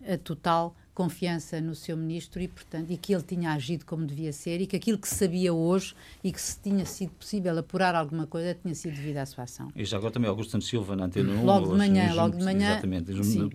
[0.01, 4.33] a total confiança no seu ministro e, portanto, e que ele tinha agido como devia
[4.33, 7.93] ser e que aquilo que se sabia hoje e que se tinha sido possível apurar
[7.93, 9.71] alguma coisa tinha sido devido à sua ação.
[9.75, 11.45] E já agora também Augusto Santos Silva na Antena 1.
[11.45, 12.71] Logo de manhã, logo de manhã.
[12.71, 13.47] Exatamente, sim,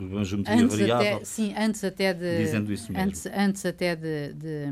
[0.46, 1.16] antes variável.
[1.16, 2.38] Até, sim, antes até de...
[2.38, 3.08] Dizendo isso mesmo.
[3.08, 4.66] Antes, antes até de, de,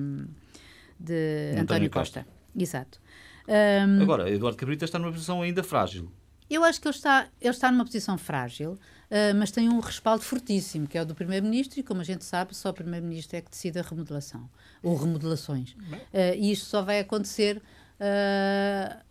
[0.97, 2.21] de António, António Costa.
[2.21, 2.41] Costa.
[2.57, 3.01] Exato.
[3.49, 6.09] Um, Agora, Eduardo Cabrita está numa posição ainda frágil.
[6.49, 8.79] Eu acho que ele está, ele está numa posição frágil,
[9.11, 12.25] uh, mas tem um respaldo fortíssimo, que é o do Primeiro-Ministro, e como a gente
[12.25, 14.49] sabe, só o Primeiro-Ministro é que decide a remodelação,
[14.83, 15.73] ou remodelações.
[15.73, 17.63] Uh, e isto só vai acontecer,
[18.01, 19.11] uh,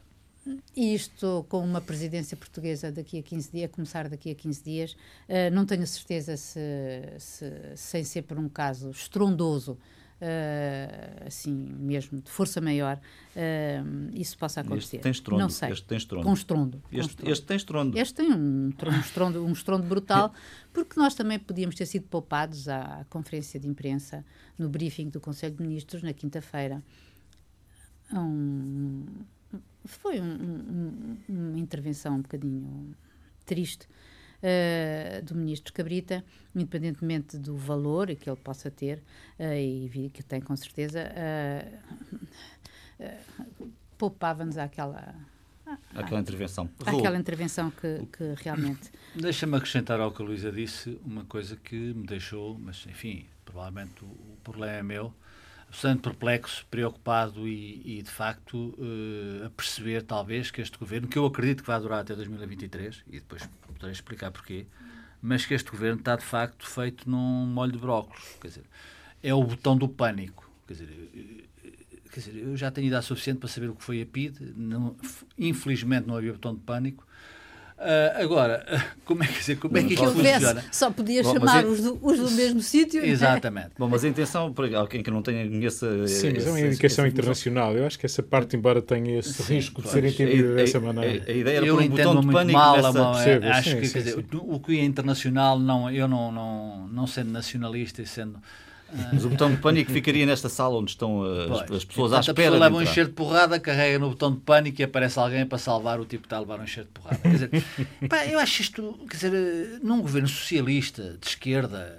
[0.76, 4.98] isto com uma presidência portuguesa daqui a 15 dias, começar daqui a 15 dias,
[5.52, 6.60] não tenho certeza se,
[7.20, 9.78] se, sem ser por um caso estrondoso,
[10.22, 14.98] Uh, assim mesmo, de força maior, uh, isso possa acontecer.
[14.98, 15.42] Este tem estrondo.
[15.42, 15.72] Não sei.
[15.72, 16.26] Este tem estrondo.
[16.26, 16.84] Com estrondo.
[16.92, 17.32] Este, com estrondo.
[17.32, 17.98] este tem estrondo.
[17.98, 20.34] Este tem um, um, estrondo, um estrondo brutal,
[20.74, 24.26] porque nós também podíamos ter sido poupados à conferência de imprensa,
[24.58, 26.84] no briefing do Conselho de Ministros, na quinta-feira.
[28.12, 29.06] Um,
[29.86, 32.94] foi um, uma intervenção um bocadinho
[33.46, 33.88] triste
[34.44, 36.24] uh, do ministro Cabrita,
[36.56, 39.04] independentemente do valor que ele possa ter,
[39.40, 41.12] uh, e que tem com certeza,
[43.00, 45.16] uh, poupava-nos aquela.
[45.94, 46.68] Aquela intervenção.
[46.84, 48.90] Aquela intervenção que, que realmente.
[49.14, 54.04] Deixa-me acrescentar ao que a Luísa disse uma coisa que me deixou, mas enfim, provavelmente
[54.04, 55.14] o, o problema é meu,
[55.70, 61.18] bastante perplexo, preocupado e, e de facto uh, a perceber talvez que este governo, que
[61.18, 63.48] eu acredito que vai durar até 2023, e depois
[63.80, 64.68] poderei explicar porquê,
[65.22, 68.24] mas que este governo está de facto feito num molho de brócolos.
[68.42, 68.64] Quer dizer,
[69.24, 70.50] é o botão do pânico.
[70.68, 71.50] Quer dizer,
[72.12, 74.96] quer dizer, eu já tenho idade suficiente para saber o que foi a PID, não,
[75.38, 77.08] infelizmente não havia botão de pânico.
[77.80, 78.66] Uh, agora,
[79.06, 80.64] como é que, dizer, como é que isto funciona?
[80.70, 83.04] Só podia Bom, chamar os, do, os do mesmo sítio.
[83.04, 83.70] Exatamente.
[83.78, 86.06] Bom, mas a intenção, para alguém que não tenha conheça.
[86.06, 87.74] Sim, mas é uma indicação internacional.
[87.74, 90.82] Eu acho que essa parte, embora tenha esse sim, risco de ser entendida dessa a,
[90.82, 91.24] maneira.
[91.26, 92.90] A, a, ideia era eu pôr um botão de pânico mal, nessa...
[92.90, 96.32] Uma, percebo, acho sim, que, sim, quer dizer, o que é internacional, não, eu não,
[96.34, 98.42] não, não sendo nacionalista e sendo
[99.14, 102.32] mas o botão de pânico ficaria nesta sala onde estão as, as pessoas à espera.
[102.32, 105.46] A pessoa leva um enxerto de porrada, carrega no botão de pânico e aparece alguém
[105.46, 107.18] para salvar o tipo que está a levar um enxerto de porrada.
[107.18, 107.50] Quer dizer,
[108.10, 111.98] pá, eu acho isto, quer dizer, num governo socialista, de esquerda,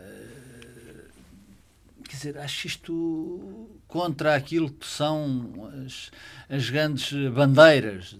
[2.04, 6.10] quer dizer, acho isto contra aquilo que são as,
[6.48, 8.16] as grandes bandeiras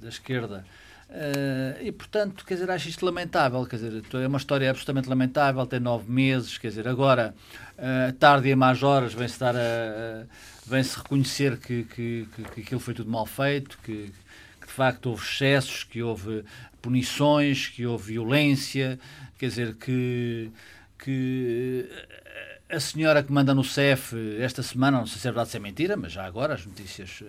[0.00, 0.64] da esquerda.
[1.10, 3.64] Uh, e portanto, quer dizer, acho isto lamentável.
[3.66, 5.66] Quer dizer, é uma história absolutamente lamentável.
[5.66, 7.34] Tem nove meses, quer dizer, agora,
[7.78, 10.24] uh, tarde e a mais horas, vem-se dar a,
[10.66, 14.12] vem-se reconhecer que, que, que, que, aquilo foi tudo mal feito, que,
[14.60, 16.44] que, de facto houve excessos, que houve
[16.82, 18.98] punições, que houve violência.
[19.38, 20.50] Quer dizer, que,
[20.98, 21.88] que
[22.68, 25.60] a senhora que manda no CEF esta semana, não sei se é verdade se é
[25.60, 27.22] mentira, mas já agora as notícias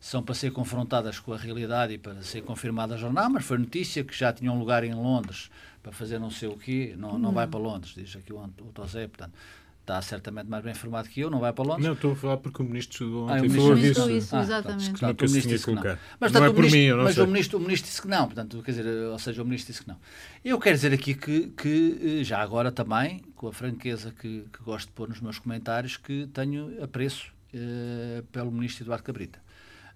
[0.00, 3.58] são para ser confrontadas com a realidade e para ser confirmada a jornal, mas foi
[3.58, 5.50] notícia que já tinha um lugar em Londres
[5.82, 8.72] para fazer não sei o quê, não, não vai para Londres, diz aqui o, o
[8.72, 9.32] Tosé, portanto,
[9.80, 11.86] está certamente mais bem informado que eu, não vai para Londres.
[11.86, 14.10] Não, estou a falar porque o Ministro ontem ah, o falou disso.
[14.10, 14.90] Isso, ah, exatamente.
[14.90, 15.98] Portanto, nunca se tinha colocado.
[16.20, 17.24] Mas, não é por por ministro, mim, eu não mas sei.
[17.24, 19.82] O, ministro, o Ministro disse que não, portanto, quer dizer, ou seja, o Ministro disse
[19.82, 19.96] que não.
[20.44, 24.88] Eu quero dizer aqui que, que já agora também, com a franqueza que, que gosto
[24.88, 29.40] de pôr nos meus comentários, que tenho apreço eh, pelo Ministro Eduardo Cabrita.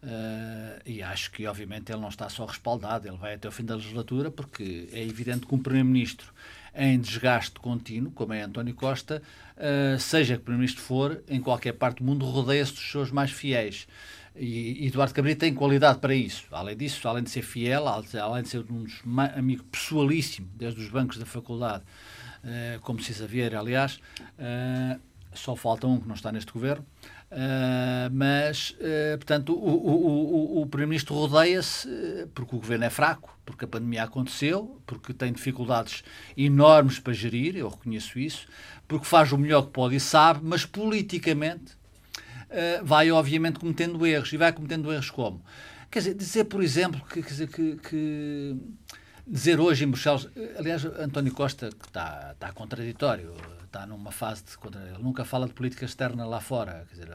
[0.02, 3.64] Uh, e acho que, obviamente, ele não está só respaldado, ele vai até o fim
[3.64, 6.32] da legislatura, porque é evidente que um Primeiro-Ministro
[6.74, 9.22] em desgaste contínuo, como é António Costa,
[9.56, 13.86] uh, seja que Primeiro-Ministro for, em qualquer parte do mundo, rodeia-se dos seus mais fiéis.
[14.34, 16.46] E, Eduardo Cabrita tem qualidade para isso.
[16.50, 19.02] Além disso, além de ser fiel, além de ser um dos
[19.36, 21.84] amigos pessoalíssimo, desde os bancos da faculdade,
[22.42, 24.00] uh, como Cisa Vieira, aliás,
[25.32, 26.84] só falta um que não está neste governo.
[27.32, 32.90] Uh, mas, uh, portanto, o, o, o, o Primeiro-Ministro rodeia-se uh, porque o governo é
[32.90, 36.04] fraco, porque a pandemia aconteceu, porque tem dificuldades
[36.36, 38.46] enormes para gerir, eu reconheço isso,
[38.86, 41.80] porque faz o melhor que pode e sabe, mas politicamente
[42.84, 44.30] vai, obviamente, cometendo erros.
[44.30, 45.42] E vai cometendo erros como?
[45.90, 48.54] Quer dizer, dizer, por exemplo, que, dizer, que, que
[49.26, 53.32] dizer hoje em Bruxelas, aliás, António Costa, que está, está contraditório,
[53.72, 54.78] está numa fase de.
[54.78, 56.84] Ele nunca fala de política externa lá fora.
[56.88, 57.08] Quer dizer,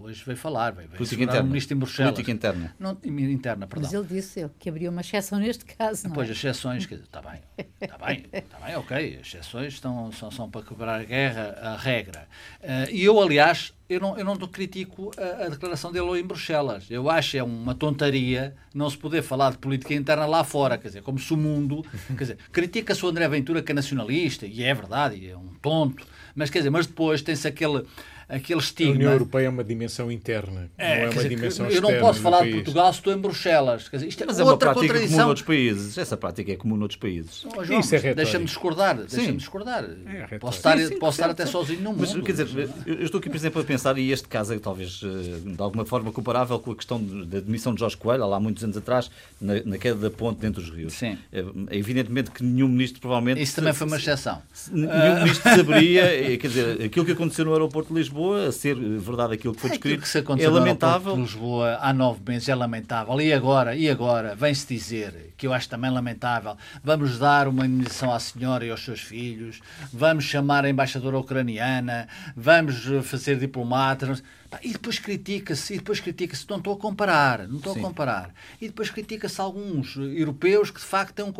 [0.00, 1.42] hoje veio falar, veio, veio política interna.
[1.42, 2.12] um ministro em Bruxelas.
[2.12, 2.74] Política interna.
[2.78, 3.90] Não, interna, perdão.
[3.90, 6.08] Mas ele disse que abriu uma exceção neste caso.
[6.08, 6.32] Não pois, é?
[6.32, 7.40] as exceções, quer dizer, está bem,
[7.80, 9.18] está bem, está bem, ok.
[9.20, 12.28] As exceções estão, são, são para quebrar a guerra, a regra.
[12.60, 16.90] Uh, e eu, aliás, eu não, eu não critico a, a, declaração dele em Bruxelas.
[16.90, 20.88] Eu acho é uma tontaria não se poder falar de política interna lá fora, quer
[20.88, 21.84] dizer, como se o mundo.
[22.08, 26.06] Quer dizer, critica-se o André Ventura que é nacionalista, e é verdade, é um tonto,
[26.34, 27.84] mas quer dizer, mas depois tem-se aquele
[28.28, 28.92] aquele estigma.
[28.92, 31.98] A União Europeia é uma dimensão interna, é, não é uma dizer, dimensão Eu não
[31.98, 33.88] posso falar de Portugal se estou em Bruxelas.
[33.88, 35.16] Quer dizer, isto é Mas é outra uma prática contradição.
[35.16, 35.98] comum noutros países.
[35.98, 37.46] Essa prática é comum noutros países.
[37.56, 38.96] Oh, João, Isso é Deixa-me discordar.
[38.96, 39.84] Deixa-me discordar.
[40.30, 42.00] É posso estar, sim, sim, posso estar até sozinho no mundo.
[42.00, 45.00] Mas, quer dizer, eu estou aqui, por exemplo, a pensar, e este caso é talvez
[45.02, 48.40] eh, de alguma forma comparável com a questão da demissão de Jorge Coelho, lá há
[48.40, 49.10] muitos anos atrás,
[49.40, 50.92] na, na queda da ponte dentro dos rios.
[50.92, 51.16] Sim.
[51.32, 53.40] É, evidentemente que nenhum ministro, provavelmente.
[53.40, 54.42] Isso também foi uma exceção.
[54.70, 58.17] Nenhum ministro saberia, eh, quer dizer, aquilo que aconteceu no aeroporto de Lisboa,
[58.48, 61.14] a ser verdade aquilo que foi descrito, que se é lamentável.
[61.14, 63.20] de Lisboa há nove meses é lamentável.
[63.20, 68.12] E agora, e agora, vem-se dizer, que eu acho também lamentável, vamos dar uma indemnização
[68.12, 69.60] à senhora e aos seus filhos,
[69.92, 74.22] vamos chamar a embaixadora ucraniana, vamos fazer diplomatas.
[74.62, 77.80] E depois critica-se, e depois critica-se, não estou a comparar, não estou Sim.
[77.80, 78.34] a comparar.
[78.60, 81.34] E depois critica-se alguns europeus que de facto têm um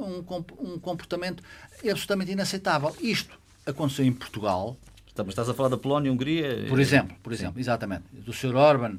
[0.00, 1.42] um um comportamento
[1.80, 2.94] absolutamente inaceitável.
[3.00, 4.76] Isto aconteceu em Portugal,
[5.18, 6.66] mas estás a falar da Polónia, Hungria.
[6.68, 8.56] por eh, exemplo, por exemplo, exatamente, do Sr.
[8.56, 8.98] Orban.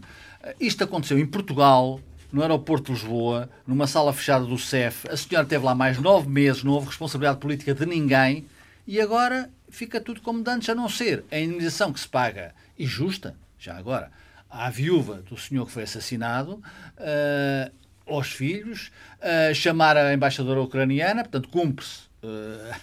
[0.60, 1.99] Isto aconteceu em Portugal,
[2.32, 5.08] no aeroporto de Lisboa, numa sala fechada do CEF.
[5.10, 8.45] A senhora esteve lá mais nove meses, não houve responsabilidade política de ninguém
[8.86, 12.54] e agora fica tudo como de antes, a não ser a indenização que se paga
[12.78, 14.12] e justa, já agora,
[14.49, 16.62] à viúva do senhor que foi assassinado,
[16.97, 17.71] eh,
[18.06, 22.76] aos filhos, eh, chamar a embaixadora ucraniana, portanto, cumpre-se eh,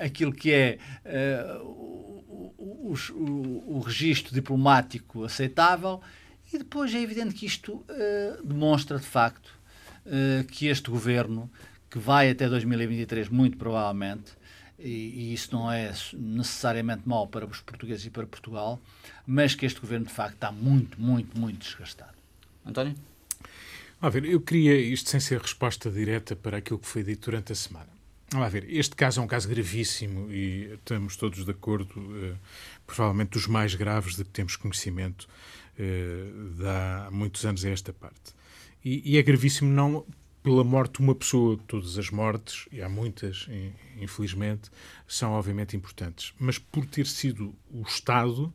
[0.04, 1.58] aquilo que é eh,
[2.36, 6.00] o, o, o, registro diplomático aceitável
[6.52, 9.50] e depois é evidente que isto eh, demonstra de facto
[10.04, 11.50] eh, que este governo,
[11.90, 14.32] que vai até 2023 muito provavelmente,
[14.78, 18.80] e, e isso não é necessariamente mau para os portugueses e para Portugal,
[19.26, 22.14] mas que este governo de facto está muito, muito, muito desgastado.
[22.64, 22.94] António?
[24.00, 27.52] A ver, eu queria isto sem ser resposta direta para aquilo que foi dito durante
[27.52, 27.95] a semana.
[28.32, 32.34] Vamos ver, este caso é um caso gravíssimo e estamos todos de acordo, eh,
[32.84, 35.28] provavelmente dos mais graves de que temos conhecimento
[35.78, 36.28] eh,
[37.06, 38.34] há muitos anos a esta parte.
[38.84, 40.04] E, e é gravíssimo não
[40.42, 44.70] pela morte de uma pessoa, todas as mortes, e há muitas, in- infelizmente,
[45.06, 48.52] são obviamente importantes, mas por ter sido o Estado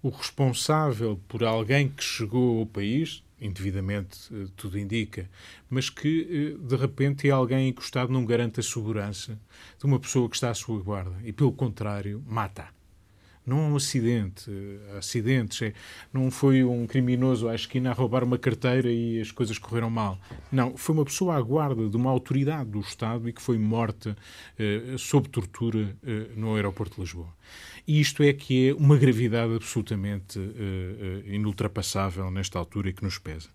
[0.00, 5.28] o responsável por alguém que chegou ao país, indevidamente eh, tudo indica,
[5.68, 9.38] mas que eh, de repente é alguém que o Estado não garante a segurança
[9.78, 12.68] de uma pessoa que está à sua guarda e, pelo contrário, mata.
[13.48, 14.50] Não é um acidente.
[14.50, 15.62] eh, Acidentes.
[15.62, 15.72] É,
[16.12, 20.18] não foi um criminoso à esquina a roubar uma carteira e as coisas correram mal.
[20.52, 24.14] Não, foi uma pessoa à guarda de uma autoridade do Estado e que foi morta
[24.58, 27.32] eh, sob tortura eh, no aeroporto de Lisboa.
[27.88, 33.16] E isto é que é uma gravidade absolutamente eh, inultrapassável nesta altura e que nos
[33.16, 33.48] pesa.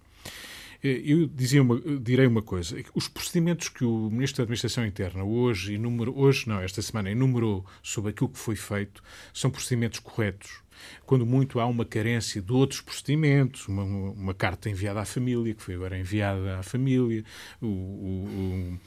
[0.83, 5.23] Eh, Eu dizia uma, direi uma coisa: os procedimentos que o Ministro da Administração Interna
[5.23, 10.62] hoje enumerou, hoje não, esta semana enumerou sobre aquilo que foi feito, são procedimentos corretos.
[11.05, 15.61] Quando muito há uma carência de outros procedimentos, uma, uma carta enviada à família, que
[15.63, 17.23] foi agora enviada à família,
[17.61, 18.79] o- o-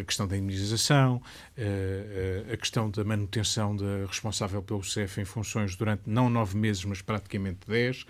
[0.00, 1.22] a questão da indemnização,
[1.56, 6.56] eh, eh, a questão da manutenção da responsável pelo CEF em funções durante não nove
[6.56, 8.04] meses, mas praticamente dez.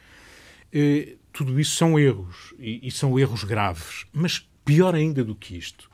[0.73, 4.07] Eh, tudo isso são erros e, e são erros graves.
[4.13, 5.88] Mas pior ainda do que isto,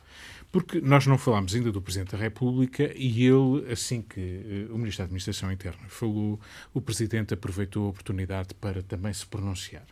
[0.54, 4.78] porque nós não falámos ainda do Presidente da República e ele, assim que eh, o
[4.78, 6.38] Ministro da Administração Interna falou,
[6.72, 9.82] o Presidente aproveitou a oportunidade para também se pronunciar.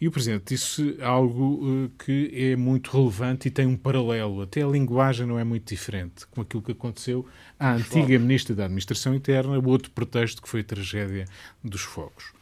[0.00, 4.62] E o Presidente disse algo eh, que é muito relevante e tem um paralelo, até
[4.62, 7.26] a linguagem não é muito diferente com aquilo que aconteceu
[7.60, 11.26] à antiga Ministra da Administração Interna, o outro pretexto que foi a tragédia
[11.62, 12.32] dos fogos.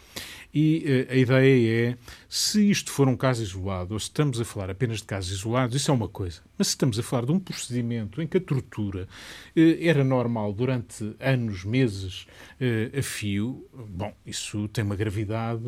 [0.54, 1.96] E eh, a ideia é,
[2.28, 5.74] se isto for um caso isolado, ou se estamos a falar apenas de casos isolados,
[5.74, 6.40] isso é uma coisa.
[6.58, 9.08] Mas se estamos a falar de um procedimento em que a tortura
[9.56, 12.26] eh, era normal durante anos, meses
[12.60, 15.62] eh, a fio, bom, isso tem uma gravidade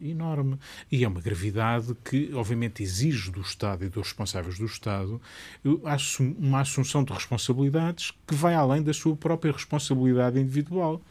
[0.00, 0.58] enorme.
[0.92, 5.20] E é uma gravidade que, obviamente, exige do Estado e dos responsáveis do Estado
[6.38, 11.02] uma assunção de responsabilidades que vai além da sua própria responsabilidade individual.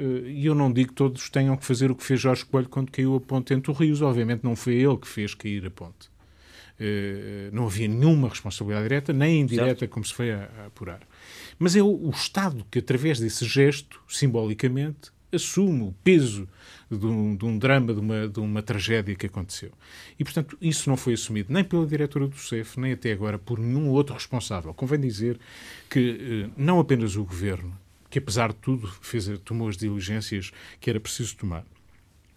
[0.00, 2.68] Eh, E eu não digo que todos tenham que fazer o que fez Jorge Coelho
[2.68, 4.00] quando caiu a ponte entre os rios.
[4.02, 6.08] Obviamente não foi ele que fez cair a ponte.
[6.82, 9.92] eh, não havia nenhuma responsabilidade direta, nem indireta, certo.
[9.92, 11.00] como se foi a, a apurar.
[11.58, 16.48] Mas é o, o Estado que, através desse gesto, simbolicamente, assume o peso
[16.90, 19.70] de um, de um, drama, de uma, de uma tragédia que aconteceu.
[20.18, 23.58] E, portanto, isso não foi assumido nem pela diretora do CEF, nem até agora por
[23.58, 24.72] nenhum outro responsável.
[24.74, 25.38] Convém dizer
[25.90, 27.76] que eh, não apenas o governo,
[28.10, 30.50] que apesar de tudo fez, tomou as diligências
[30.80, 31.64] que era preciso tomar,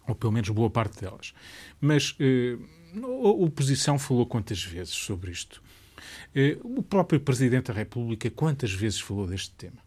[0.06, 1.34] ou pelo menos boa parte delas,
[1.80, 2.56] mas eh,
[3.02, 5.60] a oposição falou quantas vezes sobre isto?
[6.34, 9.83] Eh, o próprio Presidente da República quantas vezes falou deste tema?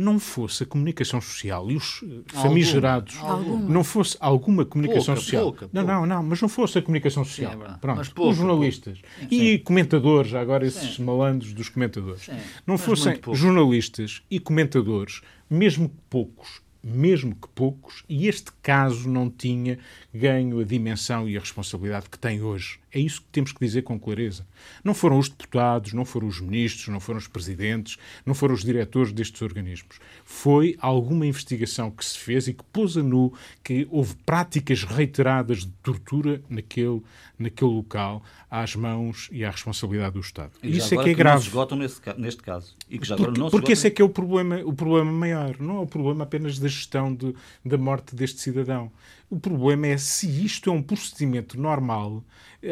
[0.00, 3.68] Não fosse a comunicação social e os eh, famigerados, alguma.
[3.68, 5.42] não fosse alguma comunicação pouca, social.
[5.42, 5.92] Pouca, não, pouca.
[5.94, 7.52] não, não, mas não fosse a comunicação social.
[7.52, 8.98] Sim, é Pronto, pouca, os jornalistas
[9.30, 11.04] e comentadores, agora esses Sim.
[11.04, 12.22] malandros dos comentadores.
[12.22, 12.32] Sim,
[12.66, 15.20] não fossem jornalistas e comentadores,
[15.50, 19.78] mesmo poucos, mesmo que poucos, e este caso não tinha
[20.12, 22.78] ganho a dimensão e a responsabilidade que tem hoje.
[22.92, 24.44] É isso que temos que dizer com clareza.
[24.82, 28.64] Não foram os deputados, não foram os ministros, não foram os presidentes, não foram os
[28.64, 29.98] diretores destes organismos.
[30.24, 35.60] Foi alguma investigação que se fez e que pôs a nu que houve práticas reiteradas
[35.60, 37.00] de tortura naquele,
[37.38, 40.50] naquele local às mãos e à responsabilidade do Estado.
[40.60, 41.46] E isso é que é que grave.
[41.46, 42.74] Esgotam nesse, neste caso.
[42.88, 45.56] E que já agora não porque esse é que é o problema, o problema maior.
[45.60, 48.90] Não é o problema apenas da gestão de, da morte deste cidadão.
[49.30, 52.24] O problema é se isto é um procedimento normal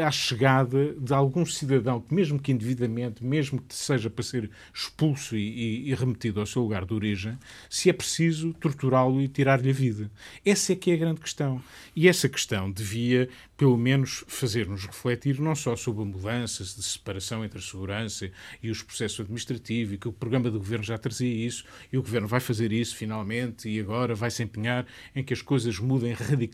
[0.04, 5.36] à chegada de algum cidadão que, mesmo que indevidamente, mesmo que seja para ser expulso
[5.36, 7.38] e, e, remetido ao seu lugar de origem,
[7.70, 10.10] se é preciso torturá-lo e tirar-lhe a vida.
[10.44, 11.62] Essa é que é a grande questão.
[11.94, 17.60] E essa questão devia, pelo menos, fazer-nos refletir não só sobre mudanças de separação entre
[17.60, 21.64] a segurança e os processos administrativos, e que o programa do governo já trazia isso,
[21.92, 24.84] e o governo vai fazer isso finalmente, e agora vai se empenhar
[25.14, 26.47] em que as coisas mudem radicalmente.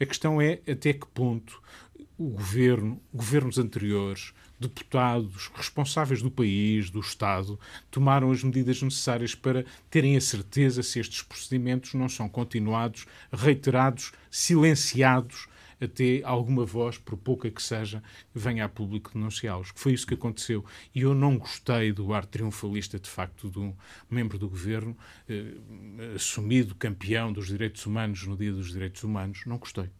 [0.00, 1.62] A questão é até que ponto
[2.18, 7.58] o governo, governos anteriores, deputados, responsáveis do país, do Estado,
[7.90, 14.12] tomaram as medidas necessárias para terem a certeza se estes procedimentos não são continuados, reiterados,
[14.30, 15.46] silenciados
[15.80, 18.02] até alguma voz, por pouca que seja,
[18.34, 19.72] venha a público denunciá-los.
[19.74, 20.64] Foi isso que aconteceu.
[20.94, 23.74] E eu não gostei do ar triunfalista, de facto, de um
[24.10, 24.96] membro do governo
[25.28, 25.54] eh,
[26.14, 29.42] assumido campeão dos direitos humanos no Dia dos Direitos Humanos.
[29.46, 29.90] Não gostei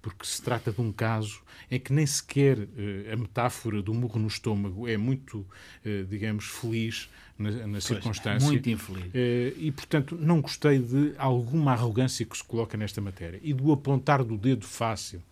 [0.00, 4.18] porque se trata de um caso em que nem sequer uh, a metáfora do murro
[4.18, 7.08] no estômago é muito, uh, digamos, feliz
[7.38, 8.46] na, na pois, circunstância.
[8.46, 9.06] Muito infeliz.
[9.06, 13.72] Uh, e, portanto, não gostei de alguma arrogância que se coloca nesta matéria e do
[13.72, 15.22] apontar do dedo fácil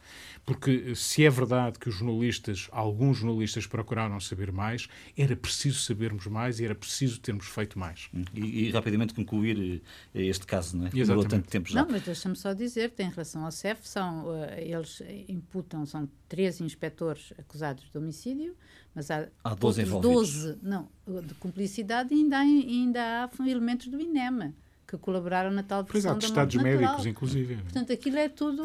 [0.44, 6.26] porque se é verdade que os jornalistas, alguns jornalistas procuraram saber mais, era preciso sabermos
[6.26, 8.08] mais e era preciso termos feito mais.
[8.34, 9.80] E, e rapidamente concluir
[10.14, 10.90] eh, este caso, não é?
[10.92, 11.28] Exatamente.
[11.28, 11.82] tanto tempo já.
[11.82, 16.64] Não, mas deixa-me só dizer, em relação ao CEF, são, uh, eles imputam, são 13
[16.64, 18.56] inspectores acusados de homicídio,
[18.94, 20.44] mas há, há 12 envolvidos.
[20.44, 24.54] 12, não, de cumplicidade e ainda há, ainda há elementos do INEMA
[24.86, 27.56] que colaboraram na tal versão pois há estados médicos, inclusive.
[27.56, 28.64] Portanto, aquilo é tudo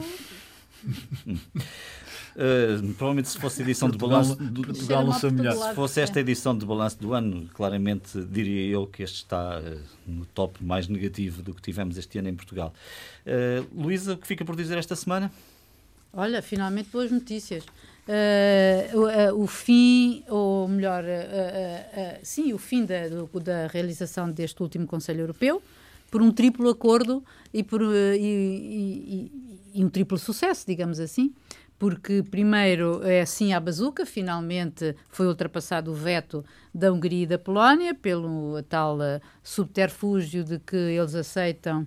[2.36, 6.55] Uh, provavelmente se fosse a edição de balanço do Portugal não Se fosse esta edição
[6.55, 11.41] de balanço do ano, claramente diria eu que este está uh, no top mais negativo
[11.41, 12.73] do que tivemos este ano em Portugal.
[13.26, 15.32] Uh, Luísa, o que fica por dizer esta semana?
[16.13, 17.65] Olha, finalmente boas notícias.
[18.08, 24.30] Uh, o, uh, o, fim, ou melhor, uh, sim, o fim da, do, da realização
[24.30, 25.60] deste último Conselho Europeu,
[26.12, 29.32] por um triplo acordo e, por, e, e,
[29.74, 31.34] e um triplo sucesso, digamos assim
[31.78, 36.43] porque primeiro é assim a bazuca, finalmente foi ultrapassado o veto
[36.74, 38.97] da Hungria e da Polónia pelo tal
[39.43, 41.86] subterfúgio de que eles aceitam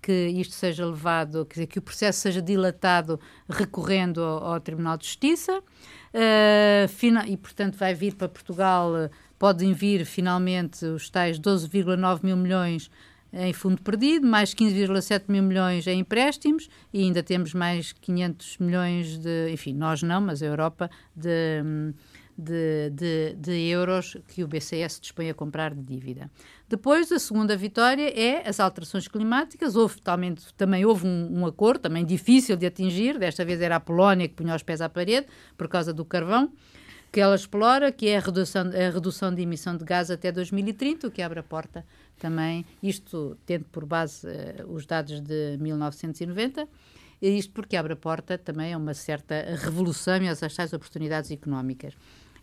[0.00, 4.96] que isto seja levado, quer dizer, que o processo seja dilatado recorrendo ao, ao Tribunal
[4.96, 5.58] de Justiça.
[5.58, 8.92] Uh, e portanto vai vir para Portugal,
[9.38, 12.90] podem vir finalmente os tais 12,9 mil milhões
[13.32, 19.18] em fundo perdido, mais 15,7 mil milhões em empréstimos e ainda temos mais 500 milhões
[19.18, 21.62] de, enfim, nós não, mas a Europa, de,
[22.40, 26.30] de, de, de euros que o BCS dispõe a comprar de dívida.
[26.68, 29.76] Depois, a segunda vitória é as alterações climáticas.
[29.76, 33.18] Houve talmente, também houve um, um, acordo, também difícil de atingir.
[33.18, 35.26] Desta vez era a Polónia que punha os pés à parede
[35.56, 36.50] por causa do carvão
[37.12, 41.08] que ela explora, que é a redução, a redução de emissão de gás até 2030,
[41.08, 41.84] o que abre a porta
[42.18, 46.68] também, isto tendo por base uh, os dados de 1990,
[47.20, 51.30] e isto porque abre a porta também a uma certa revolução e às tais oportunidades
[51.30, 51.94] económicas.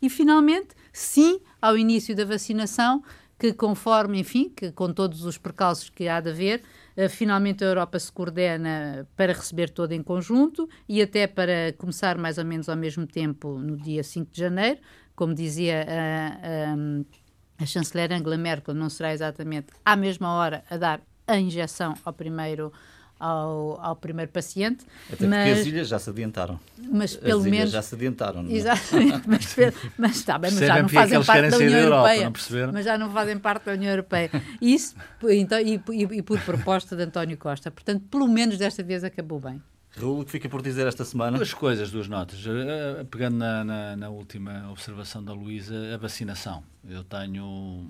[0.02, 3.04] E, finalmente, sim, ao início da vacinação,
[3.38, 6.64] que conforme, enfim, que com todos os percalços que há de haver,
[6.98, 12.18] Uh, finalmente a Europa se coordena para receber todo em conjunto e até para começar
[12.18, 14.80] mais ou menos ao mesmo tempo no dia 5 de janeiro.
[15.16, 20.76] Como dizia a, a, a chanceler Angela Merkel, não será exatamente à mesma hora a
[20.76, 22.74] dar a injeção ao primeiro
[23.20, 24.86] ao, ao primeiro paciente.
[25.12, 26.60] Até mas, porque as ilhas já se adiantaram.
[26.92, 27.60] Mas pelo as menos.
[27.60, 28.54] ilhas já se adiantaram, não é?
[28.54, 29.56] Exatamente, mas,
[29.98, 32.72] mas está bem, mas já não fazem parte da União Europa, Europeia.
[32.72, 34.30] Mas já não fazem parte da União Europeia.
[34.62, 37.72] Isso, então, e, e, e por proposta de António Costa.
[37.72, 39.62] Portanto, pelo menos desta vez acabou bem.
[40.00, 41.38] Raul, o que fica por dizer esta semana?
[41.38, 42.40] Duas coisas, duas notas.
[42.46, 46.64] Eh, pegando na, na, na última observação da Luísa, a vacinação.
[46.88, 47.90] Eu tenho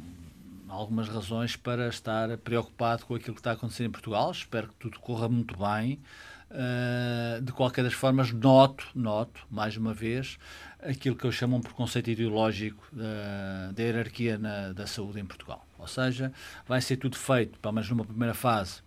[0.67, 4.31] algumas razões para estar preocupado com aquilo que está acontecendo em Portugal.
[4.31, 5.99] Espero que tudo corra muito bem.
[6.49, 10.39] Uh, de qualquer das formas, noto, noto, mais uma vez,
[10.79, 15.67] aquilo que eu chamo um preconceito ideológico da, da hierarquia na, da saúde em Portugal.
[15.77, 16.31] Ou seja,
[16.65, 18.81] vai ser tudo feito, pelo menos numa primeira fase,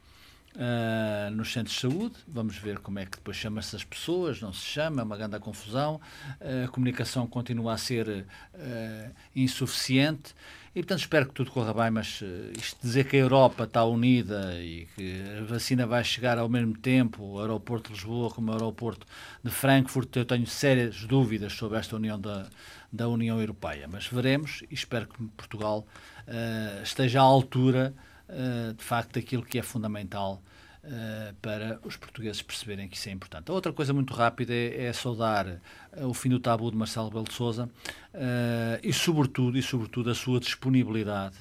[0.52, 2.16] Uh, nos centros de saúde.
[2.26, 5.38] Vamos ver como é que depois chama-se as pessoas, não se chama, é uma grande
[5.38, 6.00] confusão.
[6.40, 10.34] Uh, a comunicação continua a ser uh, insuficiente.
[10.72, 13.84] E, portanto, espero que tudo corra bem, mas uh, isto dizer que a Europa está
[13.84, 18.52] unida e que a vacina vai chegar ao mesmo tempo, o aeroporto de Lisboa como
[18.52, 19.04] o aeroporto
[19.42, 22.48] de Frankfurt, eu tenho sérias dúvidas sobre esta união da,
[22.92, 23.88] da União Europeia.
[23.90, 25.84] Mas veremos e espero que Portugal
[26.28, 27.92] uh, esteja à altura,
[28.28, 30.40] uh, de facto, daquilo que é fundamental
[30.82, 33.50] Uh, para os portugueses perceberem que isso é importante.
[33.50, 37.10] A outra coisa muito rápida é, é saudar uh, o fim do tabu de Marcelo
[37.10, 41.36] Belo de Souza uh, e, sobretudo, e sobretudo a sua disponibilidade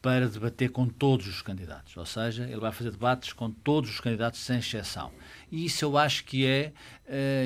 [0.00, 1.94] para debater com todos os candidatos.
[1.98, 5.12] Ou seja, ele vai fazer debates com todos os candidatos, sem exceção.
[5.52, 6.72] E isso eu acho que é,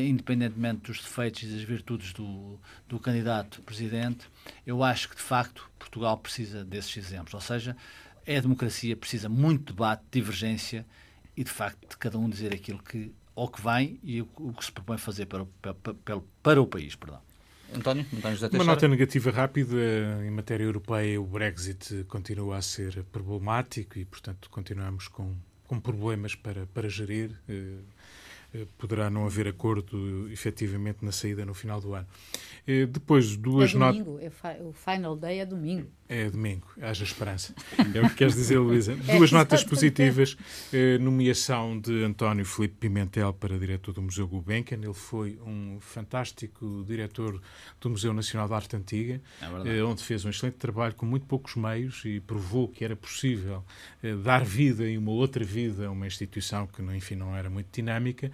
[0.00, 4.28] independentemente dos defeitos e das virtudes do, do candidato presidente,
[4.64, 7.34] eu acho que, de facto, Portugal precisa desses exemplos.
[7.34, 7.76] Ou seja,
[8.26, 10.86] é a democracia, precisa muito debate, divergência
[11.36, 14.52] e de facto de cada um dizer aquilo que ou que vem e o, o
[14.52, 16.94] que se propõe fazer para, para, para, para o país.
[16.94, 17.20] Perdão.
[17.74, 19.76] António, António José Uma nota negativa rápida.
[20.24, 25.34] Em matéria europeia, o Brexit continua a ser problemático e, portanto, continuamos com,
[25.66, 27.34] com problemas para, para gerir.
[27.48, 27.78] Eh,
[28.54, 32.06] eh, poderá não haver acordo efetivamente na saída no final do ano.
[32.66, 34.24] Eh, depois, duas é domingo, not...
[34.24, 35.88] é o final day é domingo.
[36.08, 37.54] É domingo, haja esperança.
[37.94, 38.92] É o que queres dizer, Luísa.
[39.08, 40.36] É, Duas notas positivas.
[40.72, 44.76] Eh, nomeação de António Felipe Pimentel para diretor do Museu Gulbenkian.
[44.76, 47.40] Ele foi um fantástico diretor
[47.80, 49.20] do Museu Nacional de Arte Antiga,
[49.64, 53.64] é onde fez um excelente trabalho com muito poucos meios e provou que era possível
[54.22, 58.30] dar vida e uma outra vida a uma instituição que, enfim, não era muito dinâmica.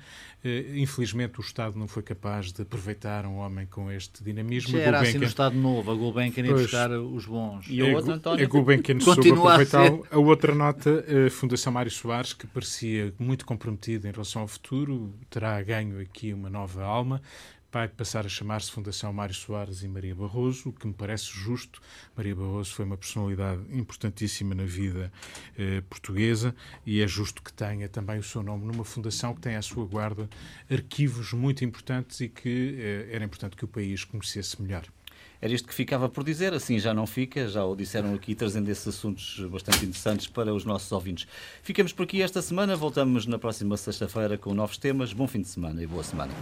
[0.74, 4.73] Infelizmente, o Estado não foi capaz de aproveitar um homem com este dinamismo.
[4.73, 7.66] Já era assim no Estado Novo, a Gulbenkian ia buscar os bons.
[7.69, 8.45] E a outra, António?
[8.45, 13.45] É Gulbenkian soube aproveitar a, a outra nota, a Fundação Mário Soares, que parecia muito
[13.45, 17.21] comprometida em relação ao futuro, terá ganho aqui uma nova alma
[17.71, 21.81] vai passar a chamar-se Fundação Mário Soares e Maria Barroso, o que me parece justo.
[22.16, 25.12] Maria Barroso foi uma personalidade importantíssima na vida
[25.57, 26.55] eh, portuguesa
[26.87, 29.85] e é justo que tenha também o seu nome numa fundação que tem à sua
[29.85, 30.29] guarda
[30.71, 34.85] arquivos muito importantes e que eh, era importante que o país conhecesse melhor.
[35.41, 38.68] Era isto que ficava por dizer, assim já não fica, já o disseram aqui, trazendo
[38.68, 41.28] esses assuntos bastante interessantes para os nossos ouvintes.
[41.62, 45.12] Ficamos por aqui esta semana, voltamos na próxima sexta-feira com novos temas.
[45.12, 46.32] Bom fim de semana e boa semana.